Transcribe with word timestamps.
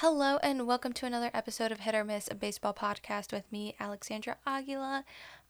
Hello, 0.00 0.38
and 0.44 0.64
welcome 0.64 0.92
to 0.92 1.06
another 1.06 1.28
episode 1.34 1.72
of 1.72 1.80
Hit 1.80 1.92
or 1.92 2.04
Miss, 2.04 2.28
a 2.30 2.36
baseball 2.36 2.72
podcast 2.72 3.32
with 3.32 3.50
me, 3.50 3.74
Alexandra 3.80 4.36
Aguila. 4.46 5.04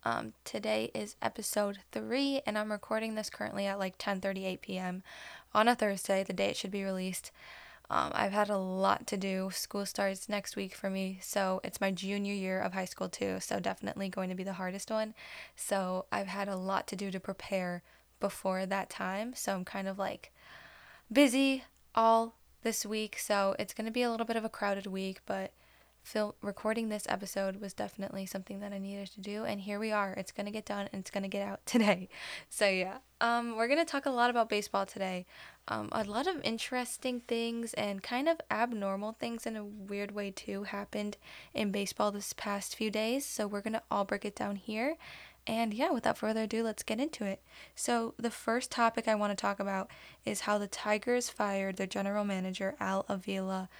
Um, 0.04 0.32
today 0.42 0.90
is 0.94 1.16
episode 1.20 1.80
three, 1.92 2.40
and 2.46 2.56
I'm 2.56 2.72
recording 2.72 3.14
this 3.14 3.28
currently 3.28 3.66
at 3.66 3.78
like 3.78 3.98
10:38 3.98 4.62
p.m. 4.62 5.02
on 5.52 5.68
a 5.68 5.74
Thursday, 5.74 6.24
the 6.24 6.32
day 6.32 6.48
it 6.48 6.56
should 6.56 6.70
be 6.70 6.82
released. 6.82 7.30
Um, 7.90 8.10
I've 8.14 8.32
had 8.32 8.48
a 8.48 8.56
lot 8.56 9.06
to 9.08 9.18
do. 9.18 9.50
School 9.52 9.84
starts 9.84 10.30
next 10.30 10.56
week 10.56 10.74
for 10.74 10.88
me, 10.88 11.18
so 11.20 11.60
it's 11.62 11.78
my 11.78 11.90
junior 11.90 12.32
year 12.32 12.58
of 12.58 12.72
high 12.72 12.86
school 12.86 13.10
too. 13.10 13.40
So 13.40 13.60
definitely 13.60 14.08
going 14.08 14.30
to 14.30 14.34
be 14.34 14.44
the 14.44 14.54
hardest 14.54 14.90
one. 14.90 15.12
So 15.56 16.06
I've 16.10 16.26
had 16.26 16.48
a 16.48 16.56
lot 16.56 16.86
to 16.86 16.96
do 16.96 17.10
to 17.10 17.20
prepare 17.20 17.82
before 18.18 18.64
that 18.64 18.88
time. 18.88 19.34
So 19.34 19.52
I'm 19.52 19.66
kind 19.66 19.88
of 19.88 19.98
like 19.98 20.32
busy 21.12 21.64
all 21.94 22.37
this 22.62 22.84
week, 22.84 23.18
so 23.18 23.54
it's 23.58 23.74
going 23.74 23.86
to 23.86 23.92
be 23.92 24.02
a 24.02 24.10
little 24.10 24.26
bit 24.26 24.36
of 24.36 24.44
a 24.44 24.48
crowded 24.48 24.86
week, 24.86 25.20
but 25.26 25.52
film 26.08 26.32
recording 26.40 26.88
this 26.88 27.06
episode 27.10 27.60
was 27.60 27.74
definitely 27.74 28.24
something 28.24 28.60
that 28.60 28.72
I 28.72 28.78
needed 28.78 29.08
to 29.12 29.20
do 29.20 29.44
and 29.44 29.60
here 29.60 29.78
we 29.78 29.92
are. 29.92 30.14
It's 30.14 30.32
going 30.32 30.46
to 30.46 30.52
get 30.52 30.64
done 30.64 30.88
and 30.90 31.00
it's 31.00 31.10
going 31.10 31.22
to 31.22 31.28
get 31.28 31.46
out 31.46 31.60
today. 31.66 32.08
So 32.48 32.66
yeah, 32.66 32.98
um 33.20 33.56
we're 33.56 33.68
going 33.68 33.84
to 33.84 33.84
talk 33.84 34.06
a 34.06 34.10
lot 34.10 34.30
about 34.30 34.48
baseball 34.48 34.86
today. 34.86 35.26
Um 35.66 35.90
a 35.92 36.04
lot 36.04 36.26
of 36.26 36.42
interesting 36.42 37.20
things 37.20 37.74
and 37.74 38.02
kind 38.02 38.26
of 38.26 38.40
abnormal 38.50 39.12
things 39.20 39.44
in 39.44 39.54
a 39.56 39.64
weird 39.64 40.12
way 40.12 40.30
too 40.30 40.62
happened 40.62 41.18
in 41.52 41.72
baseball 41.72 42.10
this 42.10 42.32
past 42.32 42.74
few 42.74 42.90
days. 42.90 43.26
So 43.26 43.46
we're 43.46 43.60
going 43.60 43.74
to 43.74 43.82
all 43.90 44.06
break 44.06 44.24
it 44.24 44.34
down 44.36 44.56
here. 44.56 44.96
And 45.48 45.72
yeah, 45.72 45.90
without 45.90 46.18
further 46.18 46.42
ado, 46.42 46.62
let's 46.62 46.82
get 46.82 47.00
into 47.00 47.24
it. 47.24 47.40
So, 47.74 48.12
the 48.18 48.30
first 48.30 48.70
topic 48.70 49.08
I 49.08 49.14
want 49.14 49.30
to 49.30 49.40
talk 49.40 49.58
about 49.58 49.90
is 50.26 50.42
how 50.42 50.58
the 50.58 50.66
Tigers 50.66 51.30
fired 51.30 51.76
their 51.76 51.86
general 51.86 52.22
manager, 52.22 52.76
Al 52.78 53.06
Avila, 53.08 53.70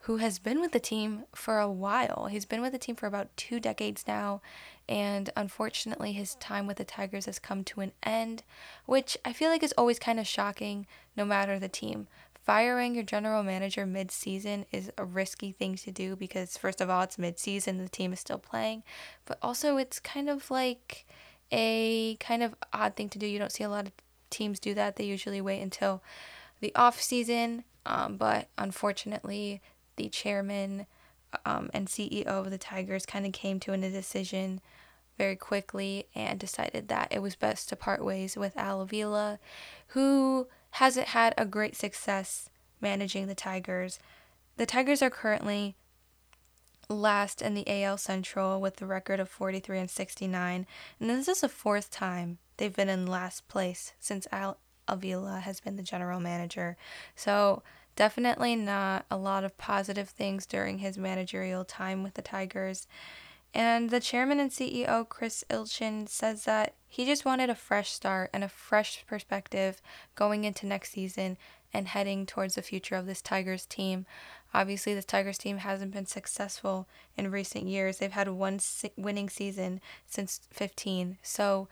who 0.00 0.18
has 0.18 0.38
been 0.38 0.60
with 0.60 0.72
the 0.72 0.78
team 0.78 1.24
for 1.34 1.58
a 1.58 1.70
while. 1.70 2.28
He's 2.30 2.44
been 2.44 2.60
with 2.60 2.72
the 2.72 2.78
team 2.78 2.96
for 2.96 3.06
about 3.06 3.34
two 3.34 3.58
decades 3.58 4.04
now, 4.06 4.42
and 4.86 5.30
unfortunately, 5.34 6.12
his 6.12 6.34
time 6.34 6.66
with 6.66 6.76
the 6.76 6.84
Tigers 6.84 7.24
has 7.24 7.38
come 7.38 7.64
to 7.64 7.80
an 7.80 7.92
end, 8.02 8.42
which 8.84 9.16
I 9.24 9.32
feel 9.32 9.48
like 9.48 9.62
is 9.62 9.74
always 9.78 9.98
kind 9.98 10.20
of 10.20 10.26
shocking 10.26 10.86
no 11.16 11.24
matter 11.24 11.58
the 11.58 11.66
team. 11.66 12.08
Firing 12.46 12.94
your 12.94 13.02
general 13.02 13.42
manager 13.42 13.84
mid 13.86 14.12
season 14.12 14.66
is 14.70 14.88
a 14.96 15.04
risky 15.04 15.50
thing 15.50 15.74
to 15.78 15.90
do 15.90 16.14
because, 16.14 16.56
first 16.56 16.80
of 16.80 16.88
all, 16.88 17.02
it's 17.02 17.18
mid 17.18 17.40
season, 17.40 17.78
the 17.78 17.88
team 17.88 18.12
is 18.12 18.20
still 18.20 18.38
playing, 18.38 18.84
but 19.24 19.36
also 19.42 19.78
it's 19.78 19.98
kind 19.98 20.30
of 20.30 20.48
like 20.48 21.06
a 21.50 22.14
kind 22.20 22.44
of 22.44 22.54
odd 22.72 22.94
thing 22.94 23.08
to 23.08 23.18
do. 23.18 23.26
You 23.26 23.40
don't 23.40 23.50
see 23.50 23.64
a 23.64 23.68
lot 23.68 23.86
of 23.86 23.92
teams 24.30 24.60
do 24.60 24.74
that, 24.74 24.94
they 24.94 25.04
usually 25.04 25.40
wait 25.40 25.60
until 25.60 26.04
the 26.60 26.72
off 26.76 27.02
season. 27.02 27.64
Um, 27.84 28.16
but 28.16 28.48
unfortunately, 28.56 29.60
the 29.96 30.08
chairman 30.08 30.86
um, 31.44 31.68
and 31.74 31.88
CEO 31.88 32.26
of 32.26 32.52
the 32.52 32.58
Tigers 32.58 33.06
kind 33.06 33.26
of 33.26 33.32
came 33.32 33.58
to 33.58 33.72
a 33.72 33.78
decision 33.78 34.60
very 35.18 35.34
quickly 35.34 36.06
and 36.14 36.38
decided 36.38 36.86
that 36.88 37.08
it 37.10 37.22
was 37.22 37.34
best 37.34 37.68
to 37.70 37.76
part 37.76 38.04
ways 38.04 38.36
with 38.36 38.56
Al 38.56 38.82
Avila, 38.82 39.40
who 39.88 40.46
hasn't 40.76 41.08
had 41.08 41.34
a 41.36 41.44
great 41.44 41.76
success 41.76 42.48
managing 42.80 43.26
the 43.26 43.34
Tigers. 43.34 43.98
The 44.56 44.66
Tigers 44.66 45.02
are 45.02 45.10
currently 45.10 45.76
last 46.88 47.42
in 47.42 47.54
the 47.54 47.84
AL 47.84 47.98
Central 47.98 48.60
with 48.60 48.76
the 48.76 48.86
record 48.86 49.20
of 49.20 49.28
43 49.28 49.80
and 49.80 49.90
69, 49.90 50.66
and 51.00 51.10
this 51.10 51.28
is 51.28 51.40
the 51.40 51.48
fourth 51.48 51.90
time 51.90 52.38
they've 52.56 52.74
been 52.74 52.88
in 52.88 53.06
last 53.06 53.48
place 53.48 53.92
since 53.98 54.26
Al 54.32 54.58
Avila 54.88 55.40
has 55.40 55.60
been 55.60 55.76
the 55.76 55.82
general 55.82 56.20
manager. 56.20 56.76
So 57.14 57.62
Definitely 57.96 58.56
not 58.56 59.06
a 59.10 59.16
lot 59.16 59.42
of 59.42 59.56
positive 59.56 60.10
things 60.10 60.44
during 60.44 60.78
his 60.78 60.98
managerial 60.98 61.64
time 61.64 62.02
with 62.02 62.12
the 62.12 62.22
Tigers. 62.22 62.86
And 63.56 63.88
the 63.88 64.00
chairman 64.00 64.38
and 64.38 64.50
CEO, 64.50 65.08
Chris 65.08 65.42
Ilitch, 65.48 66.10
says 66.10 66.44
that 66.44 66.74
he 66.86 67.06
just 67.06 67.24
wanted 67.24 67.48
a 67.48 67.54
fresh 67.54 67.90
start 67.90 68.28
and 68.34 68.44
a 68.44 68.50
fresh 68.50 69.02
perspective 69.06 69.80
going 70.14 70.44
into 70.44 70.66
next 70.66 70.90
season 70.90 71.38
and 71.72 71.88
heading 71.88 72.26
towards 72.26 72.56
the 72.56 72.60
future 72.60 72.96
of 72.96 73.06
this 73.06 73.22
Tigers 73.22 73.64
team. 73.64 74.04
Obviously, 74.52 74.92
this 74.92 75.06
Tigers 75.06 75.38
team 75.38 75.56
hasn't 75.56 75.94
been 75.94 76.04
successful 76.04 76.86
in 77.16 77.30
recent 77.30 77.66
years. 77.66 77.96
They've 77.96 78.12
had 78.12 78.28
one 78.28 78.60
winning 78.94 79.30
season 79.30 79.80
since 80.06 80.42
15. 80.50 81.16
So, 81.22 81.66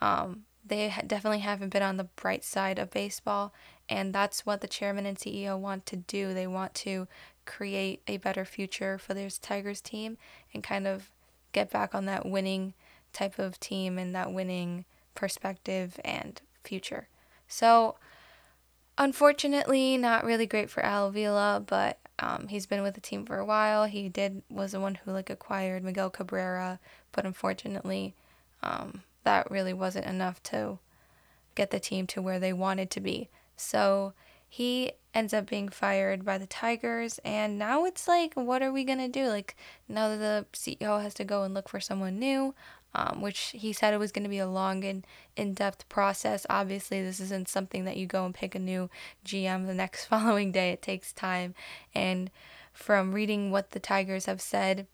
um, 0.00 0.46
they 0.66 0.92
definitely 1.06 1.38
haven't 1.38 1.72
been 1.72 1.84
on 1.84 1.96
the 1.96 2.04
bright 2.04 2.42
side 2.42 2.80
of 2.80 2.90
baseball. 2.90 3.54
And 3.88 4.12
that's 4.12 4.44
what 4.44 4.62
the 4.62 4.66
chairman 4.66 5.06
and 5.06 5.16
CEO 5.16 5.56
want 5.56 5.86
to 5.86 5.96
do. 5.96 6.34
They 6.34 6.48
want 6.48 6.74
to 6.74 7.06
create 7.46 8.02
a 8.08 8.16
better 8.16 8.44
future 8.44 8.98
for 8.98 9.14
this 9.14 9.38
Tigers 9.38 9.80
team 9.80 10.18
and 10.52 10.64
kind 10.64 10.88
of 10.88 11.12
get 11.52 11.70
back 11.70 11.94
on 11.94 12.06
that 12.06 12.26
winning 12.26 12.74
type 13.12 13.38
of 13.38 13.58
team 13.60 13.98
and 13.98 14.14
that 14.14 14.32
winning 14.32 14.84
perspective 15.14 15.98
and 16.04 16.40
future. 16.62 17.08
So, 17.48 17.96
unfortunately, 18.96 19.96
not 19.96 20.24
really 20.24 20.46
great 20.46 20.70
for 20.70 20.84
Al 20.84 21.08
Avila, 21.08 21.62
but 21.66 21.98
um, 22.18 22.48
he's 22.48 22.66
been 22.66 22.82
with 22.82 22.94
the 22.94 23.00
team 23.00 23.24
for 23.24 23.38
a 23.38 23.44
while. 23.44 23.86
He 23.86 24.08
did 24.08 24.42
was 24.50 24.72
the 24.72 24.80
one 24.80 24.96
who 24.96 25.12
like 25.12 25.30
acquired 25.30 25.82
Miguel 25.82 26.10
Cabrera, 26.10 26.78
but 27.12 27.24
unfortunately, 27.24 28.14
um, 28.62 29.02
that 29.24 29.50
really 29.50 29.72
wasn't 29.72 30.06
enough 30.06 30.42
to 30.44 30.78
get 31.54 31.70
the 31.70 31.80
team 31.80 32.06
to 32.08 32.22
where 32.22 32.38
they 32.38 32.52
wanted 32.52 32.90
to 32.90 33.00
be. 33.00 33.28
So 33.56 34.12
he 34.48 34.92
ends 35.14 35.34
up 35.34 35.48
being 35.48 35.68
fired 35.68 36.24
by 36.24 36.38
the 36.38 36.46
Tigers, 36.46 37.18
and 37.24 37.58
now 37.58 37.84
it's 37.84 38.06
like, 38.06 38.34
what 38.34 38.62
are 38.62 38.72
we 38.72 38.84
gonna 38.84 39.08
do? 39.08 39.28
Like, 39.28 39.56
now 39.88 40.08
that 40.08 40.18
the 40.18 40.46
CEO 40.52 41.02
has 41.02 41.14
to 41.14 41.24
go 41.24 41.42
and 41.42 41.54
look 41.54 41.68
for 41.68 41.80
someone 41.80 42.18
new, 42.18 42.54
um, 42.94 43.20
which 43.20 43.52
he 43.54 43.72
said 43.72 43.94
it 43.94 43.98
was 43.98 44.12
going 44.12 44.24
to 44.24 44.30
be 44.30 44.38
a 44.38 44.48
long 44.48 44.84
and 44.84 45.06
in 45.36 45.54
depth 45.54 45.88
process. 45.88 46.44
Obviously, 46.50 47.02
this 47.02 47.20
isn't 47.20 47.48
something 47.48 47.84
that 47.84 47.96
you 47.96 48.06
go 48.06 48.24
and 48.24 48.34
pick 48.34 48.54
a 48.54 48.58
new 48.58 48.90
GM 49.24 49.66
the 49.66 49.74
next 49.74 50.04
following 50.06 50.50
day. 50.50 50.70
It 50.70 50.82
takes 50.82 51.12
time. 51.12 51.54
And 51.94 52.30
from 52.72 53.12
reading 53.12 53.50
what 53.50 53.70
the 53.70 53.80
Tigers 53.80 54.26
have 54.26 54.40
said, 54.40 54.86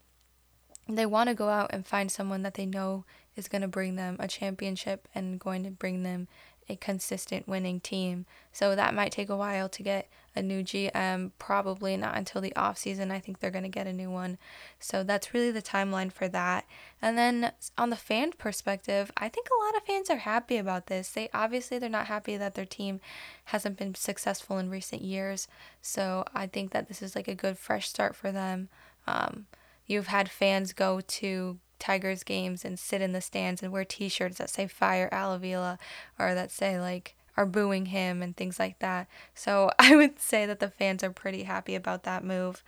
they 0.89 1.07
want 1.07 1.29
to 1.29 1.35
go 1.35 1.49
out 1.49 1.71
and 1.73 1.87
find 1.87 2.11
someone 2.11 2.43
that 2.43 2.55
they 2.55 2.67
know 2.67 3.05
is 3.35 3.49
going 3.49 3.63
to 3.63 3.69
bring 3.69 3.97
them 3.97 4.17
a 4.19 4.29
championship 4.29 5.09
and 5.15 5.41
going 5.41 5.65
to 5.65 5.71
bring 5.71 6.03
them 6.03 6.29
a 6.69 6.77
consistent 6.77 7.47
winning 7.47 7.81
team. 7.81 8.27
So 8.53 8.75
that 8.75 8.95
might 8.95 9.13
take 9.13 9.29
a 9.29 9.37
while 9.37 9.69
to 9.69 9.83
get 9.83 10.09
a 10.35 10.43
new 10.43 10.63
GM, 10.63 11.31
probably 11.39 11.97
not 11.97 12.17
until 12.17 12.41
the 12.41 12.55
off 12.55 12.77
season. 12.77 13.11
I 13.11 13.21
think 13.21 13.39
they're 13.39 13.51
going 13.51 13.65
to 13.65 13.71
get 13.71 13.87
a 13.87 13.93
new 13.93 14.11
one. 14.11 14.37
So 14.79 15.03
that's 15.03 15.33
really 15.33 15.51
the 15.51 15.63
timeline 15.63 16.13
for 16.13 16.29
that. 16.29 16.67
And 17.01 17.17
then 17.17 17.53
on 17.79 17.91
the 17.91 17.97
fan 17.97 18.33
perspective, 18.33 19.11
I 19.17 19.29
think 19.29 19.49
a 19.49 19.65
lot 19.65 19.77
of 19.77 19.87
fans 19.87 20.11
are 20.11 20.17
happy 20.17 20.59
about 20.59 20.87
this. 20.87 21.09
They 21.09 21.31
obviously 21.33 21.79
they're 21.79 21.89
not 21.89 22.07
happy 22.07 22.37
that 22.37 22.55
their 22.55 22.67
team 22.67 23.01
hasn't 23.47 23.79
been 23.79 23.95
successful 23.95 24.59
in 24.59 24.69
recent 24.69 25.03
years. 25.03 25.49
So 25.81 26.25
I 26.35 26.47
think 26.47 26.73
that 26.73 26.89
this 26.89 27.01
is 27.01 27.17
like 27.17 27.29
a 27.29 27.35
good 27.35 27.57
fresh 27.59 27.89
start 27.89 28.15
for 28.15 28.31
them. 28.31 28.69
Um, 29.07 29.47
you've 29.87 30.09
had 30.09 30.31
fans 30.31 30.73
go 30.73 31.01
to 31.01 31.59
Tigers 31.79 32.23
games 32.23 32.65
and 32.65 32.79
sit 32.79 33.01
in 33.01 33.13
the 33.13 33.21
stands 33.21 33.63
and 33.63 33.73
wear 33.73 33.85
T-shirts 33.85 34.39
that 34.39 34.51
say 34.51 34.67
"Fire 34.67 35.09
Al 35.13 35.33
Avila" 35.33 35.79
or 36.19 36.35
that 36.35 36.51
say 36.51 36.81
like 36.81 37.17
are 37.37 37.47
booing 37.47 37.87
him 37.87 38.23
and 38.23 38.37
things 38.37 38.59
like 38.59 38.79
that. 38.79 39.09
So 39.35 39.71
I 39.79 39.95
would 39.95 40.19
say 40.19 40.47
that 40.47 40.61
the 40.61 40.71
fans 40.71 41.05
are 41.05 41.11
pretty 41.11 41.45
happy 41.45 41.75
about 41.75 42.05
that 42.05 42.25
move. 42.25 42.63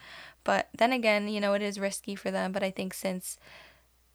But 0.44 0.68
then 0.76 0.92
again, 0.92 1.28
you 1.28 1.40
know, 1.40 1.54
it 1.54 1.62
is 1.62 1.80
risky 1.80 2.14
for 2.14 2.30
them. 2.30 2.52
But 2.52 2.62
I 2.62 2.70
think 2.70 2.94
since 2.94 3.38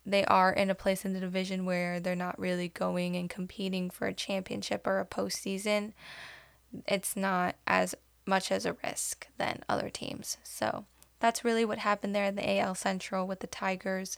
they 0.06 0.26
are 0.26 0.52
in 0.52 0.70
a 0.70 0.76
place 0.76 1.06
in 1.06 1.14
the 1.14 1.20
division 1.20 1.66
where 1.66 2.00
they're 2.00 2.16
not 2.16 2.40
really 2.40 2.68
going 2.70 3.16
and 3.16 3.30
competing 3.30 3.90
for 3.90 4.08
a 4.08 4.14
championship 4.14 4.86
or 4.86 5.00
a 5.00 5.06
postseason, 5.06 5.94
it's 6.88 7.16
not 7.16 7.56
as 7.68 7.96
much 8.26 8.52
as 8.52 8.66
a 8.66 8.76
risk 8.84 9.28
than 9.38 9.64
other 9.70 9.90
teams. 9.90 10.38
So 10.44 10.86
that's 11.20 11.46
really 11.46 11.66
what 11.66 11.78
happened 11.80 12.16
there 12.16 12.26
in 12.26 12.36
the 12.36 12.60
AL 12.60 12.76
Central 12.76 13.28
with 13.28 13.40
the 13.40 13.48
Tigers 13.48 14.18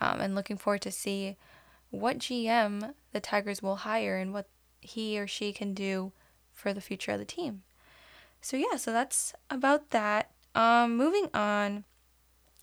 um, 0.00 0.20
and 0.20 0.34
looking 0.34 0.56
forward 0.56 0.82
to 0.82 0.90
see 0.90 1.36
what 1.90 2.18
GM 2.18 2.94
the 3.12 3.20
Tigers 3.20 3.62
will 3.62 3.76
hire 3.76 4.16
and 4.16 4.32
what 4.32 4.48
he 4.80 5.18
or 5.18 5.26
she 5.26 5.52
can 5.52 5.74
do 5.74 6.12
for 6.52 6.72
the 6.72 6.80
future 6.80 7.12
of 7.12 7.18
the 7.18 7.24
team. 7.24 7.62
So 8.40 8.56
yeah, 8.56 8.76
so 8.76 8.92
that's 8.92 9.34
about 9.50 9.90
that. 9.90 10.30
Um, 10.54 10.96
moving 10.96 11.28
on, 11.34 11.84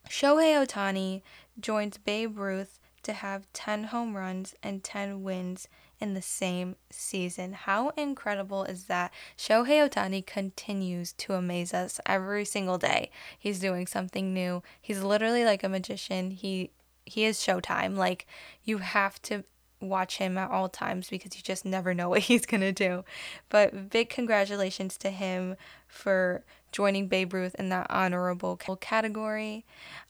Shohei 0.10 0.66
Ohtani 0.66 1.22
joins 1.60 1.98
Babe 1.98 2.38
Ruth 2.38 2.80
to 3.04 3.14
have 3.14 3.52
10 3.54 3.86
home 3.86 4.16
runs 4.16 4.56
and 4.64 4.84
10 4.84 5.24
wins 5.24 5.68
in 6.00 6.14
the 6.14 6.22
same 6.22 6.76
season. 6.90 7.54
How 7.54 7.90
incredible 7.90 8.64
is 8.64 8.86
that? 8.86 9.14
Shohei 9.38 9.88
Ohtani 9.88 10.26
continues 10.26 11.14
to 11.14 11.34
amaze 11.34 11.74
us 11.74 12.00
every 12.06 12.46
single 12.46 12.78
day. 12.78 13.10
He's 13.38 13.60
doing 13.60 13.88
something 13.88 14.34
new. 14.34 14.62
He's 14.82 15.04
literally 15.04 15.44
like 15.44 15.64
a 15.64 15.70
magician. 15.70 16.32
He 16.32 16.72
he 17.08 17.26
is 17.26 17.38
showtime. 17.40 17.96
Like 17.96 18.28
you 18.64 18.80
have 18.80 19.22
to 19.24 19.44
watch 19.80 20.18
him 20.18 20.38
at 20.38 20.50
all 20.50 20.70
times 20.70 21.10
because 21.10 21.36
you 21.36 21.42
just 21.42 21.66
never 21.66 21.94
know 21.94 22.10
what 22.10 22.22
he's 22.24 22.46
going 22.46 22.62
to 22.62 22.72
do. 22.72 23.04
But 23.50 23.90
big 23.90 24.10
congratulations 24.10 24.98
to 24.98 25.10
him 25.10 25.56
for 25.88 26.44
joining 26.72 27.08
Babe 27.08 27.34
Ruth 27.34 27.56
in 27.56 27.70
that 27.70 27.88
honorable 27.90 28.58
category. 28.58 29.66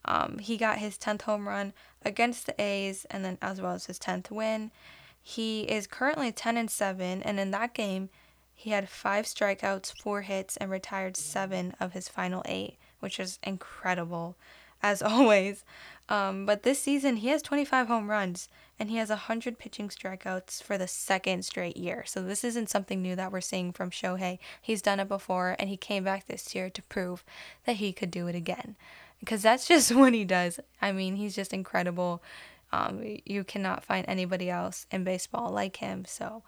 Um, 0.05 0.39
he 0.39 0.57
got 0.57 0.79
his 0.79 0.97
10th 0.97 1.23
home 1.23 1.47
run 1.47 1.73
against 2.03 2.45
the 2.45 2.59
A's 2.61 3.05
and 3.11 3.23
then 3.23 3.37
as 3.41 3.61
well 3.61 3.73
as 3.73 3.85
his 3.85 3.99
10th 3.99 4.31
win. 4.31 4.71
He 5.21 5.61
is 5.63 5.87
currently 5.87 6.31
10 6.31 6.57
and 6.57 6.71
7 6.71 7.21
and 7.21 7.39
in 7.39 7.51
that 7.51 7.73
game 7.73 8.09
he 8.55 8.71
had 8.71 8.89
5 8.89 9.25
strikeouts, 9.25 10.01
4 10.01 10.21
hits 10.21 10.57
and 10.57 10.71
retired 10.71 11.15
7 11.15 11.75
of 11.79 11.93
his 11.93 12.07
final 12.07 12.41
8, 12.45 12.75
which 12.99 13.19
is 13.19 13.37
incredible 13.43 14.35
as 14.81 15.01
always. 15.01 15.63
Um, 16.09 16.45
but 16.45 16.63
this 16.63 16.81
season, 16.81 17.17
he 17.17 17.27
has 17.29 17.41
25 17.41 17.87
home 17.87 18.09
runs 18.09 18.47
and 18.79 18.89
he 18.89 18.97
has 18.97 19.09
100 19.09 19.59
pitching 19.59 19.89
strikeouts 19.89 20.63
for 20.63 20.77
the 20.77 20.87
second 20.87 21.43
straight 21.43 21.75
year. 21.75 22.03
So 22.05 22.21
this 22.21 22.43
isn't 22.43 22.69
something 22.69 23.01
new 23.01 23.15
that 23.15 23.31
we're 23.31 23.41
seeing 23.41 23.73
from 23.73 23.89
Shohei. 23.89 24.39
He's 24.61 24.81
done 24.81 24.99
it 24.99 25.09
before 25.09 25.55
and 25.59 25.69
he 25.69 25.77
came 25.77 26.03
back 26.03 26.27
this 26.27 26.55
year 26.55 26.69
to 26.69 26.81
prove 26.83 27.25
that 27.65 27.77
he 27.77 27.91
could 27.91 28.11
do 28.11 28.27
it 28.27 28.35
again. 28.35 28.75
Because 29.19 29.41
that's 29.41 29.67
just 29.67 29.93
what 29.93 30.13
he 30.13 30.23
does. 30.23 30.59
I 30.81 30.91
mean, 30.91 31.15
he's 31.15 31.35
just 31.35 31.53
incredible. 31.53 32.21
Um, 32.71 33.19
you 33.25 33.43
cannot 33.43 33.83
find 33.83 34.05
anybody 34.07 34.49
else 34.49 34.85
in 34.91 35.03
baseball 35.03 35.51
like 35.51 35.77
him. 35.77 36.05
So 36.05 36.43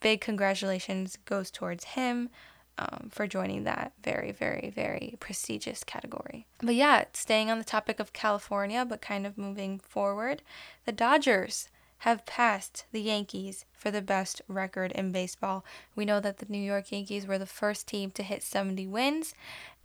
big 0.00 0.20
congratulations 0.20 1.18
goes 1.24 1.50
towards 1.50 1.84
him 1.84 2.30
um, 2.78 3.08
for 3.10 3.26
joining 3.26 3.64
that 3.64 3.92
very, 4.02 4.32
very, 4.32 4.72
very 4.74 5.16
prestigious 5.20 5.84
category. 5.84 6.46
But 6.58 6.74
yeah, 6.74 7.04
staying 7.12 7.50
on 7.50 7.58
the 7.58 7.64
topic 7.64 8.00
of 8.00 8.12
California, 8.12 8.84
but 8.84 9.00
kind 9.00 9.26
of 9.26 9.38
moving 9.38 9.78
forward, 9.78 10.42
the 10.84 10.92
Dodgers 10.92 11.68
have 11.98 12.26
passed 12.26 12.84
the 12.92 13.00
Yankees 13.00 13.64
for 13.72 13.90
the 13.90 14.02
best 14.02 14.40
record 14.48 14.92
in 14.92 15.12
baseball. 15.12 15.64
We 15.94 16.04
know 16.04 16.20
that 16.20 16.38
the 16.38 16.46
New 16.48 16.58
York 16.58 16.90
Yankees 16.90 17.26
were 17.26 17.38
the 17.38 17.46
first 17.46 17.86
team 17.86 18.10
to 18.12 18.22
hit 18.22 18.42
70 18.42 18.86
wins, 18.86 19.34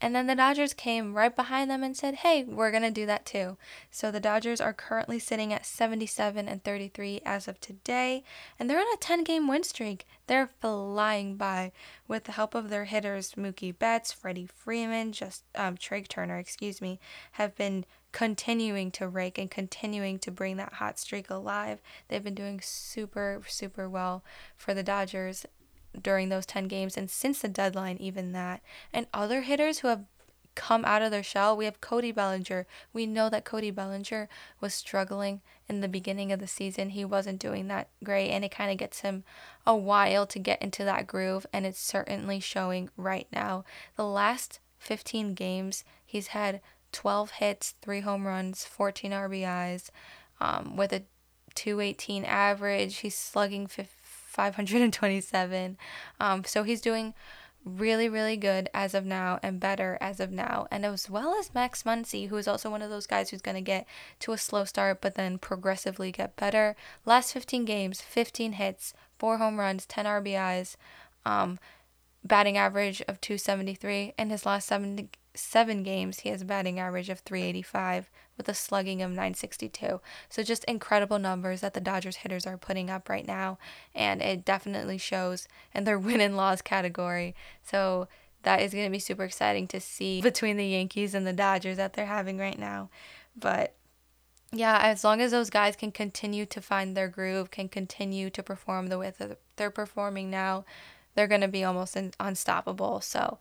and 0.01 0.15
then 0.15 0.27
the 0.27 0.35
Dodgers 0.35 0.73
came 0.73 1.13
right 1.13 1.35
behind 1.35 1.69
them 1.69 1.83
and 1.83 1.95
said, 1.95 2.15
"Hey, 2.15 2.43
we're 2.45 2.71
going 2.71 2.83
to 2.83 2.91
do 2.91 3.05
that 3.05 3.25
too." 3.25 3.57
So 3.91 4.11
the 4.11 4.21
Dodgers 4.21 4.61
are 4.61 4.73
currently 4.73 5.19
sitting 5.19 5.51
at 5.51 5.65
77 5.65 6.47
and 6.47 6.63
33 6.63 7.21
as 7.25 7.47
of 7.47 7.59
today, 7.59 8.23
and 8.57 8.69
they're 8.69 8.79
on 8.79 8.93
a 8.93 8.97
10-game 8.97 9.47
win 9.47 9.63
streak. 9.63 10.07
They're 10.27 10.49
flying 10.61 11.35
by 11.35 11.73
with 12.07 12.23
the 12.25 12.31
help 12.33 12.55
of 12.55 12.69
their 12.69 12.85
hitters 12.85 13.33
Mookie 13.33 13.77
Betts, 13.77 14.13
Freddie 14.13 14.47
Freeman, 14.47 15.11
just 15.11 15.43
um, 15.55 15.75
Trea 15.75 16.03
Turner, 16.03 16.37
excuse 16.37 16.81
me, 16.81 16.99
have 17.33 17.55
been 17.55 17.85
continuing 18.11 18.91
to 18.91 19.07
rake 19.07 19.37
and 19.37 19.51
continuing 19.51 20.19
to 20.19 20.31
bring 20.31 20.57
that 20.57 20.73
hot 20.73 20.97
streak 20.99 21.29
alive. 21.29 21.79
They've 22.07 22.23
been 22.23 22.35
doing 22.35 22.59
super 22.61 23.41
super 23.47 23.87
well 23.87 24.23
for 24.57 24.73
the 24.73 24.83
Dodgers 24.83 25.45
during 25.99 26.29
those 26.29 26.45
10 26.45 26.67
games 26.67 26.97
and 26.97 27.09
since 27.09 27.39
the 27.39 27.47
deadline, 27.47 27.97
even 27.97 28.31
that. 28.33 28.61
And 28.93 29.07
other 29.13 29.41
hitters 29.41 29.79
who 29.79 29.87
have 29.87 30.03
come 30.55 30.83
out 30.83 31.01
of 31.01 31.11
their 31.11 31.23
shell, 31.23 31.55
we 31.55 31.65
have 31.65 31.81
Cody 31.81 32.11
Bellinger. 32.11 32.65
We 32.91 33.05
know 33.05 33.29
that 33.29 33.45
Cody 33.45 33.71
Bellinger 33.71 34.27
was 34.59 34.73
struggling 34.73 35.41
in 35.69 35.79
the 35.79 35.87
beginning 35.87 36.31
of 36.31 36.39
the 36.39 36.47
season. 36.47 36.89
He 36.89 37.05
wasn't 37.05 37.39
doing 37.39 37.67
that 37.67 37.87
great, 38.03 38.29
and 38.29 38.43
it 38.43 38.51
kind 38.51 38.71
of 38.71 38.77
gets 38.77 39.01
him 39.01 39.23
a 39.65 39.75
while 39.75 40.25
to 40.27 40.39
get 40.39 40.61
into 40.61 40.83
that 40.83 41.07
groove, 41.07 41.45
and 41.53 41.65
it's 41.65 41.79
certainly 41.79 42.39
showing 42.39 42.89
right 42.97 43.27
now. 43.31 43.63
The 43.95 44.05
last 44.05 44.59
15 44.79 45.33
games, 45.33 45.83
he's 46.05 46.27
had 46.27 46.61
12 46.91 47.31
hits, 47.31 47.75
3 47.81 48.01
home 48.01 48.25
runs, 48.25 48.65
14 48.65 49.11
RBIs, 49.11 49.89
um, 50.39 50.75
with 50.75 50.93
a 50.93 51.03
218 51.55 52.25
average. 52.25 52.97
He's 52.97 53.15
slugging 53.15 53.67
50 53.67 53.99
527. 54.29 55.77
Um, 56.19 56.43
so 56.45 56.63
he's 56.63 56.81
doing 56.81 57.13
really, 57.65 58.07
really 58.07 58.37
good 58.37 58.69
as 58.73 58.93
of 58.93 59.05
now 59.05 59.37
and 59.43 59.59
better 59.59 59.97
as 59.99 60.19
of 60.19 60.31
now. 60.31 60.67
And 60.71 60.85
as 60.85 61.09
well 61.09 61.35
as 61.37 61.53
Max 61.53 61.83
Muncy, 61.83 62.29
who 62.29 62.37
is 62.37 62.47
also 62.47 62.69
one 62.69 62.81
of 62.81 62.89
those 62.89 63.07
guys 63.07 63.29
who's 63.29 63.41
going 63.41 63.55
to 63.55 63.61
get 63.61 63.85
to 64.19 64.31
a 64.31 64.37
slow 64.37 64.63
start 64.63 65.01
but 65.01 65.15
then 65.15 65.37
progressively 65.39 66.11
get 66.11 66.37
better. 66.37 66.75
Last 67.05 67.33
15 67.33 67.65
games, 67.65 68.01
15 68.01 68.53
hits, 68.53 68.93
4 69.17 69.37
home 69.37 69.59
runs, 69.59 69.85
10 69.85 70.05
RBIs, 70.05 70.77
um, 71.25 71.59
batting 72.23 72.57
average 72.57 73.01
of 73.01 73.19
273. 73.19 74.13
In 74.17 74.29
his 74.29 74.45
last 74.45 74.67
seven, 74.67 75.09
seven 75.33 75.83
games, 75.83 76.21
he 76.21 76.29
has 76.29 76.41
a 76.41 76.45
batting 76.45 76.79
average 76.79 77.09
of 77.09 77.19
385 77.19 78.09
with 78.37 78.49
a 78.49 78.53
slugging 78.53 79.01
of 79.01 79.11
962. 79.11 80.01
So 80.29 80.43
just 80.43 80.63
incredible 80.65 81.19
numbers 81.19 81.61
that 81.61 81.73
the 81.73 81.81
Dodgers 81.81 82.17
hitters 82.17 82.47
are 82.47 82.57
putting 82.57 82.89
up 82.89 83.09
right 83.09 83.27
now, 83.27 83.57
and 83.93 84.21
it 84.21 84.45
definitely 84.45 84.97
shows 84.97 85.47
in 85.73 85.83
their 85.83 85.99
win 85.99 86.21
and 86.21 86.37
loss 86.37 86.61
category. 86.61 87.35
So 87.63 88.07
that 88.43 88.61
is 88.61 88.73
going 88.73 88.85
to 88.85 88.91
be 88.91 88.99
super 88.99 89.23
exciting 89.23 89.67
to 89.67 89.79
see 89.79 90.21
between 90.21 90.57
the 90.57 90.67
Yankees 90.67 91.13
and 91.13 91.27
the 91.27 91.33
Dodgers 91.33 91.77
that 91.77 91.93
they're 91.93 92.05
having 92.05 92.37
right 92.37 92.57
now. 92.57 92.89
But 93.35 93.75
yeah, 94.51 94.79
as 94.81 95.03
long 95.03 95.21
as 95.21 95.31
those 95.31 95.49
guys 95.49 95.75
can 95.75 95.91
continue 95.91 96.45
to 96.47 96.61
find 96.61 96.95
their 96.95 97.07
groove, 97.07 97.51
can 97.51 97.69
continue 97.69 98.29
to 98.31 98.41
perform 98.41 98.87
the 98.87 98.97
way 98.97 99.13
that 99.17 99.39
they're 99.57 99.69
performing 99.69 100.29
now, 100.29 100.65
they're 101.13 101.27
going 101.27 101.41
to 101.41 101.47
be 101.47 101.63
almost 101.63 101.97
unstoppable. 102.19 103.01
So 103.01 103.37